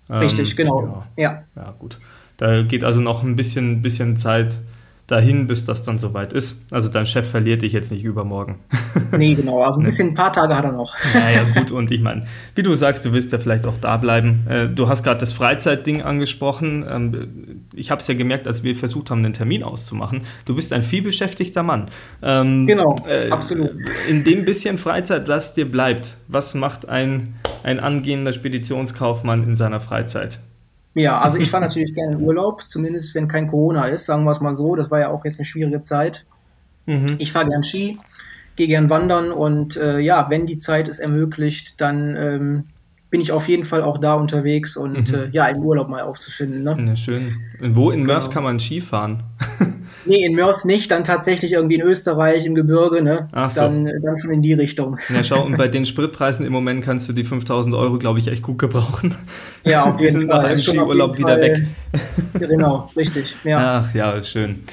Richtig, 0.09 0.51
ähm, 0.51 0.55
genau. 0.55 1.03
Ja. 1.17 1.23
ja. 1.23 1.43
Ja, 1.57 1.75
gut. 1.77 1.99
Da 2.37 2.61
geht 2.61 2.85
also 2.85 3.01
noch 3.01 3.21
ein 3.21 3.35
bisschen, 3.35 3.81
bisschen 3.81 4.15
Zeit 4.15 4.59
dahin, 5.07 5.47
bis 5.47 5.65
das 5.65 5.83
dann 5.83 5.97
soweit 5.97 6.33
ist. 6.33 6.65
Also 6.73 6.89
dein 6.89 7.05
Chef 7.05 7.29
verliert 7.29 7.61
dich 7.61 7.71
jetzt 7.71 7.91
nicht 7.91 8.03
übermorgen. 8.03 8.59
Nee, 9.17 9.35
genau. 9.35 9.61
Also 9.61 9.79
ein 9.79 9.85
bisschen, 9.85 10.09
ein 10.09 10.13
paar 10.15 10.33
Tage 10.33 10.55
hat 10.57 10.65
er 10.65 10.73
noch. 10.73 10.93
Ja, 11.13 11.29
ja, 11.29 11.43
gut. 11.55 11.71
Und 11.71 11.91
ich 11.91 12.01
meine, 12.01 12.25
wie 12.55 12.63
du 12.63 12.73
sagst, 12.73 13.05
du 13.05 13.13
willst 13.13 13.31
ja 13.31 13.37
vielleicht 13.37 13.65
auch 13.65 13.77
da 13.77 13.95
bleiben. 13.95 14.45
Äh, 14.49 14.67
du 14.67 14.89
hast 14.89 15.03
gerade 15.03 15.19
das 15.19 15.31
Freizeitding 15.31 16.01
angesprochen. 16.01 16.85
Ähm, 16.89 17.63
ich 17.73 17.89
habe 17.89 18.01
es 18.01 18.07
ja 18.07 18.15
gemerkt, 18.15 18.47
als 18.47 18.63
wir 18.63 18.75
versucht 18.75 19.09
haben, 19.09 19.23
einen 19.23 19.33
Termin 19.33 19.63
auszumachen. 19.63 20.23
Du 20.45 20.55
bist 20.55 20.73
ein 20.73 20.83
vielbeschäftigter 20.83 21.63
Mann. 21.63 21.85
Ähm, 22.21 22.67
genau, 22.67 22.95
äh, 23.07 23.29
absolut. 23.29 23.71
In 24.09 24.25
dem 24.25 24.43
bisschen 24.43 24.77
Freizeit, 24.77 25.29
das 25.29 25.53
dir 25.53 25.71
bleibt, 25.71 26.17
was 26.27 26.53
macht 26.53 26.89
ein, 26.89 27.35
ein 27.63 27.79
angehender 27.79 28.33
Speditionskaufmann 28.33 29.43
in 29.43 29.55
seiner 29.55 29.79
Freizeit? 29.79 30.39
Ja, 30.97 31.21
also 31.21 31.37
ich 31.37 31.49
fahre 31.49 31.63
natürlich 31.67 31.93
gerne 31.93 32.17
in 32.17 32.23
Urlaub, 32.23 32.63
zumindest 32.67 33.13
wenn 33.15 33.27
kein 33.27 33.47
Corona 33.47 33.85
ist, 33.85 34.05
sagen 34.05 34.23
wir 34.23 34.31
es 34.31 34.41
mal 34.41 34.53
so. 34.53 34.75
Das 34.75 34.89
war 34.89 34.99
ja 34.99 35.09
auch 35.09 35.23
jetzt 35.23 35.39
eine 35.39 35.45
schwierige 35.45 35.81
Zeit. 35.81 36.25
Mhm. 36.85 37.05
Ich 37.19 37.31
fahre 37.31 37.47
gern 37.47 37.63
Ski, 37.63 37.99
gehe 38.55 38.67
gern 38.67 38.89
wandern 38.89 39.31
und 39.31 39.77
äh, 39.77 39.99
ja, 39.99 40.29
wenn 40.29 40.45
die 40.45 40.57
Zeit 40.57 40.87
es 40.87 40.99
ermöglicht, 40.99 41.79
dann 41.79 42.15
ähm, 42.15 42.63
bin 43.09 43.21
ich 43.21 43.31
auf 43.31 43.47
jeden 43.47 43.63
Fall 43.63 43.83
auch 43.83 43.99
da 43.99 44.15
unterwegs 44.15 44.75
und 44.75 45.11
mhm. 45.11 45.15
äh, 45.15 45.29
ja, 45.31 45.47
im 45.47 45.63
Urlaub 45.63 45.87
mal 45.87 46.01
aufzufinden. 46.01 46.63
Ne? 46.63 46.77
Ja, 46.87 46.95
schön. 46.95 47.37
Und 47.61 47.75
wo 47.75 47.91
in 47.91 48.03
Mörs 48.03 48.25
genau. 48.25 48.33
kann 48.33 48.43
man 48.43 48.59
Ski 48.59 48.81
fahren? 48.81 49.23
nee, 50.05 50.25
in 50.25 50.35
Mörs 50.35 50.65
nicht, 50.65 50.91
dann 50.91 51.05
tatsächlich 51.05 51.53
irgendwie 51.53 51.75
in 51.75 51.81
Österreich 51.81 52.45
im 52.45 52.53
Gebirge, 52.53 53.01
ne? 53.01 53.29
Ach 53.31 53.49
so. 53.49 53.61
dann, 53.61 53.85
dann 53.85 54.19
schon 54.19 54.31
in 54.31 54.41
die 54.41 54.53
Richtung. 54.53 54.97
Ja, 55.07 55.23
schau, 55.23 55.45
und 55.45 55.55
bei 55.55 55.67
den 55.69 55.85
Spritpreisen 55.85 56.45
im 56.45 56.51
Moment 56.51 56.83
kannst 56.83 57.07
du 57.07 57.13
die 57.13 57.23
5000 57.23 57.75
Euro, 57.75 57.97
glaube 57.97 58.19
ich, 58.19 58.27
echt 58.27 58.41
gut 58.41 58.59
gebrauchen. 58.59 59.15
Ja, 59.63 59.83
auf 59.83 59.99
jeden 59.99 59.99
Fall. 59.99 60.05
Die 60.05 60.07
sind 60.07 60.27
nach 60.27 60.43
einem 60.43 60.59
Skiurlaub 60.59 61.17
wieder 61.17 61.39
weg. 61.39 61.65
genau, 62.33 62.89
richtig. 62.95 63.37
Ja. 63.45 63.85
Ach 63.85 63.95
ja, 63.95 64.21
schön. 64.21 64.63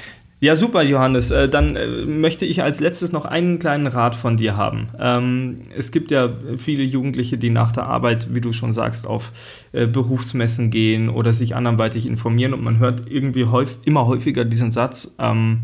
Ja, 0.45 0.55
super, 0.55 0.83
Johannes. 0.83 1.31
Äh, 1.31 1.49
dann 1.49 1.75
äh, 1.75 1.87
möchte 2.05 2.45
ich 2.45 2.61
als 2.61 2.79
letztes 2.79 3.11
noch 3.11 3.25
einen 3.25 3.57
kleinen 3.57 3.87
Rat 3.87 4.13
von 4.13 4.37
dir 4.37 4.55
haben. 4.55 4.89
Ähm, 4.99 5.55
es 5.75 5.91
gibt 5.91 6.11
ja 6.11 6.29
viele 6.57 6.83
Jugendliche, 6.83 7.39
die 7.39 7.49
nach 7.49 7.71
der 7.71 7.87
Arbeit, 7.87 8.35
wie 8.35 8.41
du 8.41 8.53
schon 8.53 8.71
sagst, 8.71 9.07
auf 9.07 9.31
äh, 9.71 9.87
Berufsmessen 9.87 10.69
gehen 10.69 11.09
oder 11.09 11.33
sich 11.33 11.55
anderweitig 11.55 12.05
informieren 12.05 12.53
und 12.53 12.63
man 12.63 12.77
hört 12.77 13.09
irgendwie 13.09 13.45
häufig, 13.45 13.77
immer 13.85 14.05
häufiger 14.05 14.45
diesen 14.45 14.71
Satz, 14.71 15.15
ähm, 15.17 15.61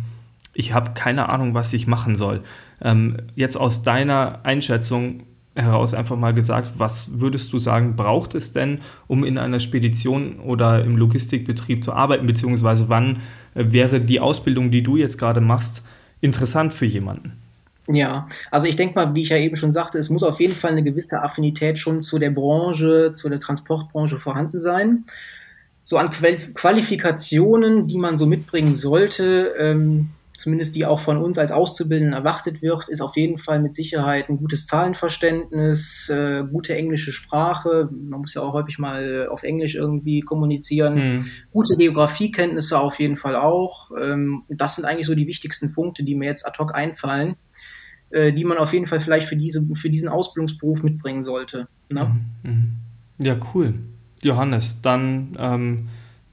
ich 0.56 0.74
habe 0.74 0.94
keine 0.96 1.30
Ahnung, 1.30 1.54
was 1.54 1.72
ich 1.74 1.86
machen 1.86 2.16
soll. 2.16 2.42
Ähm, 2.82 3.18
jetzt 3.36 3.58
aus 3.58 3.84
deiner 3.84 4.40
Einschätzung 4.46 5.28
heraus 5.54 5.94
einfach 5.94 6.18
mal 6.18 6.34
gesagt, 6.34 6.72
was 6.78 7.20
würdest 7.20 7.54
du 7.54 7.60
sagen, 7.60 7.96
braucht 7.96 8.34
es 8.34 8.52
denn, 8.52 8.80
um 9.06 9.24
in 9.24 9.38
einer 9.38 9.60
Spedition 9.60 10.40
oder 10.40 10.84
im 10.84 10.98
Logistikbetrieb 10.98 11.84
zu 11.84 11.94
arbeiten, 11.94 12.26
beziehungsweise 12.26 12.90
wann 12.90 13.18
wäre 13.54 14.00
die 14.00 14.20
Ausbildung, 14.20 14.72
die 14.72 14.84
du 14.84 14.98
jetzt 14.98 15.18
gerade 15.18 15.42
machst, 15.42 15.86
interessant 16.22 16.74
für 16.74 16.86
jemanden? 16.86 17.34
Ja, 17.88 18.28
also 18.52 18.68
ich 18.68 18.76
denke 18.76 18.96
mal, 18.96 19.16
wie 19.16 19.24
ich 19.24 19.30
ja 19.30 19.38
eben 19.38 19.56
schon 19.56 19.72
sagte, 19.72 19.98
es 19.98 20.10
muss 20.10 20.24
auf 20.24 20.40
jeden 20.40 20.56
Fall 20.56 20.72
eine 20.72 20.84
gewisse 20.84 21.22
Affinität 21.22 21.80
schon 21.80 22.00
zu 22.00 22.20
der 22.20 22.30
Branche, 22.30 23.12
zu 23.14 23.28
der 23.28 23.40
Transportbranche 23.40 24.20
vorhanden 24.20 24.60
sein. 24.60 25.06
So 25.84 25.98
an 25.98 26.12
Qualifikationen, 26.12 27.88
die 27.88 27.98
man 27.98 28.18
so 28.18 28.28
mitbringen 28.28 28.76
sollte, 28.76 29.54
ähm, 29.58 30.12
zumindest 30.42 30.76
die 30.76 30.86
auch 30.86 31.00
von 31.00 31.18
uns 31.18 31.38
als 31.38 31.52
Auszubildenden 31.52 32.14
erwartet 32.14 32.62
wird, 32.62 32.90
ist 32.90 33.02
auf 33.02 33.16
jeden 33.16 33.38
Fall 33.38 33.62
mit 33.62 33.74
Sicherheit 33.74 34.30
ein 34.30 34.38
gutes 34.38 34.66
Zahlenverständnis, 34.66 36.10
äh, 36.10 36.44
gute 36.44 36.76
englische 36.76 37.12
Sprache. 37.12 37.90
Man 37.92 38.22
muss 38.22 38.34
ja 38.34 38.42
auch 38.42 38.54
häufig 38.54 38.80
mal 38.80 39.28
auf 39.30 39.44
Englisch 39.44 39.76
irgendwie 39.76 40.22
kommunizieren. 40.22 40.96
Mhm. 40.96 41.26
Gute 41.52 41.78
Geografiekenntnisse 41.78 42.80
auf 42.80 43.00
jeden 43.00 43.16
Fall 43.16 43.36
auch. 43.36 43.92
Ähm, 44.00 44.44
das 44.50 44.76
sind 44.76 44.86
eigentlich 44.86 45.08
so 45.08 45.16
die 45.16 45.28
wichtigsten 45.28 45.74
Punkte, 45.74 46.04
die 46.04 46.16
mir 46.16 46.26
jetzt 46.26 46.46
ad 46.46 46.58
hoc 46.60 46.76
einfallen, 46.76 47.36
äh, 48.10 48.34
die 48.34 48.44
man 48.44 48.58
auf 48.58 48.74
jeden 48.74 48.88
Fall 48.88 49.00
vielleicht 49.00 49.28
für, 49.28 49.38
diese, 49.38 49.66
für 49.76 49.90
diesen 49.90 50.10
Ausbildungsberuf 50.10 50.84
mitbringen 50.84 51.24
sollte. 51.24 51.68
Ne? 51.90 52.16
Mhm. 52.44 52.52
mhm. 52.52 52.72
Ja, 53.24 53.38
cool. 53.54 53.76
Johannes, 54.24 54.82
dann 54.82 55.38
ähm 55.40 55.88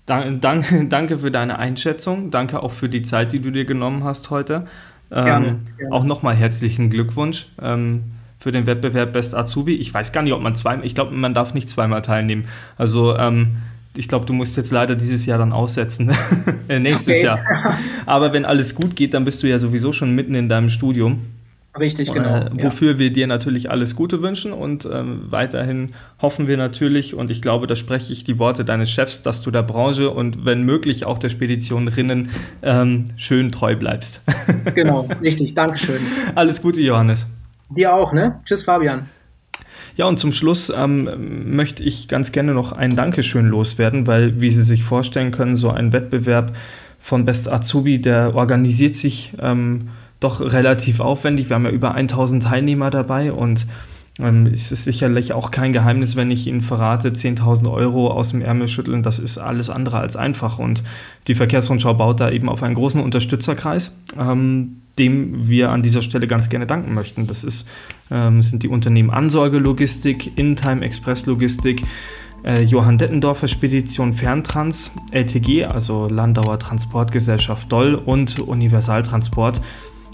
Danke, 0.09 0.87
danke 0.88 1.18
für 1.18 1.31
deine 1.31 1.59
Einschätzung. 1.59 2.31
Danke 2.31 2.62
auch 2.62 2.73
für 2.73 2.88
die 2.88 3.03
Zeit, 3.03 3.33
die 3.33 3.40
du 3.40 3.53
dir 3.53 3.64
genommen 3.64 4.05
hast 4.05 4.31
heute. 4.31 4.66
Ähm, 5.11 5.25
gerne, 5.25 5.59
gerne. 5.77 5.94
Auch 5.94 6.05
nochmal 6.05 6.35
herzlichen 6.35 6.90
Glückwunsch 6.90 7.47
ähm, 7.62 8.03
für 8.38 8.51
den 8.51 8.66
Wettbewerb 8.66 9.12
Best 9.12 9.35
Azubi. 9.35 9.75
Ich 9.75 9.92
weiß 9.92 10.12
gar 10.12 10.23
nicht, 10.23 10.33
ob 10.33 10.42
man 10.42 10.57
zweimal, 10.57 10.85
ich 10.85 10.94
glaube, 10.94 11.14
man 11.14 11.35
darf 11.35 11.55
nicht 11.55 11.68
zweimal 11.68 12.03
teilnehmen. 12.03 12.47
Also 12.77 13.16
ähm, 13.16 13.59
ich 13.97 14.09
glaube, 14.09 14.27
du 14.27 14.33
musst 14.33 14.57
jetzt 14.57 14.71
leider 14.71 14.97
dieses 14.97 15.27
Jahr 15.27 15.38
dann 15.38 15.53
aussetzen. 15.53 16.11
Nächstes 16.68 17.16
okay. 17.16 17.25
Jahr. 17.25 17.40
Aber 18.07 18.33
wenn 18.33 18.44
alles 18.44 18.75
gut 18.75 18.97
geht, 18.97 19.12
dann 19.14 19.25
bist 19.25 19.42
du 19.42 19.47
ja 19.47 19.59
sowieso 19.59 19.92
schon 19.92 20.14
mitten 20.14 20.35
in 20.35 20.49
deinem 20.49 20.68
Studium. 20.68 21.21
Richtig, 21.78 22.12
genau. 22.12 22.46
Äh, 22.46 22.50
wofür 22.62 22.92
ja. 22.92 22.98
wir 22.98 23.12
dir 23.12 23.26
natürlich 23.26 23.70
alles 23.70 23.94
Gute 23.94 24.22
wünschen 24.22 24.52
und 24.52 24.88
ähm, 24.90 25.26
weiterhin 25.31 25.92
hoffen 26.20 26.48
wir 26.48 26.57
natürlich, 26.57 27.14
und 27.14 27.31
ich 27.31 27.42
glaube, 27.42 27.66
da 27.66 27.76
spreche 27.76 28.12
ich 28.12 28.24
die 28.24 28.38
Worte 28.38 28.64
deines 28.64 28.90
Chefs, 28.90 29.22
dass 29.22 29.42
du 29.42 29.50
der 29.50 29.62
Branche 29.62 30.11
und 30.11 30.44
wenn 30.44 30.62
möglich 30.62 31.04
auch 31.04 31.18
der 31.18 31.28
Speditionerinnen 31.28 32.31
ähm, 32.62 33.04
schön 33.16 33.52
treu 33.52 33.76
bleibst. 33.76 34.22
genau, 34.74 35.09
richtig. 35.22 35.54
Dankeschön. 35.54 36.00
Alles 36.35 36.62
Gute, 36.62 36.81
Johannes. 36.81 37.26
Dir 37.70 37.94
auch, 37.94 38.12
ne? 38.12 38.40
Tschüss, 38.44 38.64
Fabian. 38.64 39.09
Ja, 39.96 40.07
und 40.07 40.18
zum 40.18 40.33
Schluss 40.33 40.70
ähm, 40.74 41.57
möchte 41.57 41.83
ich 41.83 42.09
ganz 42.09 42.33
gerne 42.33 42.54
noch 42.54 42.72
ein 42.72 42.96
Dankeschön 42.96 43.46
loswerden, 43.46 44.07
weil, 44.07 44.40
wie 44.40 44.50
Sie 44.50 44.62
sich 44.62 44.85
vorstellen 44.85 45.33
können, 45.33 45.57
so 45.57 45.70
ein 45.70 45.92
Wettbewerb 45.92 46.57
von 47.00 47.24
Best 47.24 47.50
Azubi, 47.50 48.00
der 48.00 48.35
organisiert 48.35 48.96
sich 48.96 49.33
ähm, 49.40 49.88
doch 50.20 50.40
relativ 50.40 51.00
aufwendig. 51.00 51.48
Wir 51.48 51.54
haben 51.54 51.64
ja 51.64 51.70
über 51.70 51.94
1000 51.94 52.42
Teilnehmer 52.42 52.90
dabei 52.90 53.33
und 53.33 53.66
ähm, 54.18 54.46
es 54.46 54.72
ist 54.72 54.85
sicherlich 54.85 55.33
auch 55.33 55.50
kein 55.50 55.72
Geheimnis, 55.72 56.16
wenn 56.16 56.31
ich 56.31 56.46
Ihnen 56.46 56.61
verrate, 56.61 57.11
10.000 57.11 57.70
Euro 57.72 58.11
aus 58.11 58.31
dem 58.31 58.42
Ärmel 58.42 58.68
schütteln, 58.68 59.02
das 59.02 59.18
ist 59.18 59.38
alles 59.38 59.70
andere 59.70 59.98
als 59.98 60.16
einfach. 60.16 60.59
Und 60.59 60.83
die 61.28 61.35
Verkehrsrundschau 61.35 61.94
baut 61.94 62.20
da 62.20 62.31
eben 62.31 62.48
auf 62.48 62.62
einen 62.62 62.74
großen 62.74 63.00
Unterstützerkreis, 63.00 64.02
ähm, 64.18 64.83
dem 64.98 65.48
wir 65.48 65.70
an 65.70 65.83
dieser 65.83 66.02
Stelle 66.02 66.26
ganz 66.26 66.48
gerne 66.48 66.66
danken 66.66 66.94
möchten. 66.94 67.28
Das 67.28 67.44
ist, 67.44 67.70
ähm, 68.11 68.42
sind 68.42 68.64
die 68.64 68.68
Unternehmen 68.68 69.11
Ansorge 69.11 69.59
Logistik, 69.59 70.37
InTime 70.37 70.85
Express 70.85 71.26
Logistik, 71.26 71.85
äh, 72.44 72.62
Johann 72.62 72.98
Dettendorfer 72.98 73.46
Spedition 73.46 74.14
Ferntrans, 74.14 74.96
LTG, 75.12 75.64
also 75.64 76.09
Landauer 76.09 76.59
Transportgesellschaft 76.59 77.70
Doll 77.70 77.94
und 77.94 78.40
Universaltransport. 78.40 79.61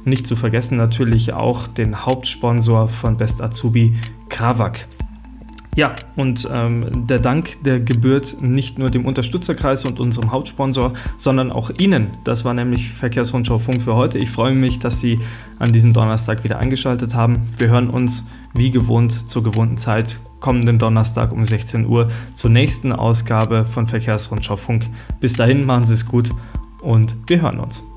Nicht 0.04 0.26
zu 0.26 0.36
vergessen 0.36 0.76
natürlich 0.76 1.32
auch 1.32 1.66
den 1.66 2.04
Hauptsponsor 2.04 2.88
von 2.88 3.16
Best 3.16 3.40
Azubi, 3.40 3.94
Kravak. 4.28 4.86
Ja, 5.76 5.96
und 6.14 6.48
ähm, 6.52 7.06
der 7.08 7.18
Dank, 7.18 7.62
der 7.64 7.80
gebührt 7.80 8.36
nicht 8.40 8.78
nur 8.78 8.90
dem 8.90 9.06
Unterstützerkreis 9.06 9.84
und 9.84 9.98
unserem 9.98 10.30
Hauptsponsor, 10.30 10.92
sondern 11.16 11.50
auch 11.50 11.70
Ihnen. 11.78 12.10
Das 12.22 12.44
war 12.44 12.54
nämlich 12.54 12.90
Verkehrsrundschau 12.90 13.58
Funk 13.58 13.82
für 13.82 13.96
heute. 13.96 14.18
Ich 14.18 14.30
freue 14.30 14.54
mich, 14.54 14.78
dass 14.78 15.00
Sie 15.00 15.18
an 15.58 15.72
diesem 15.72 15.92
Donnerstag 15.92 16.44
wieder 16.44 16.58
eingeschaltet 16.58 17.14
haben. 17.14 17.42
Wir 17.58 17.68
hören 17.68 17.90
uns 17.90 18.30
wie 18.52 18.70
gewohnt 18.70 19.28
zur 19.28 19.42
gewohnten 19.42 19.76
Zeit 19.76 20.18
kommenden 20.38 20.78
Donnerstag 20.78 21.32
um 21.32 21.44
16 21.44 21.86
Uhr 21.86 22.10
zur 22.34 22.50
nächsten 22.50 22.92
Ausgabe 22.92 23.64
von 23.64 23.88
Verkehrsrundschau 23.88 24.56
Funk. 24.56 24.86
Bis 25.20 25.32
dahin 25.32 25.64
machen 25.64 25.84
Sie 25.84 25.94
es 25.94 26.06
gut 26.06 26.30
und 26.82 27.16
wir 27.26 27.40
hören 27.40 27.58
uns. 27.58 27.93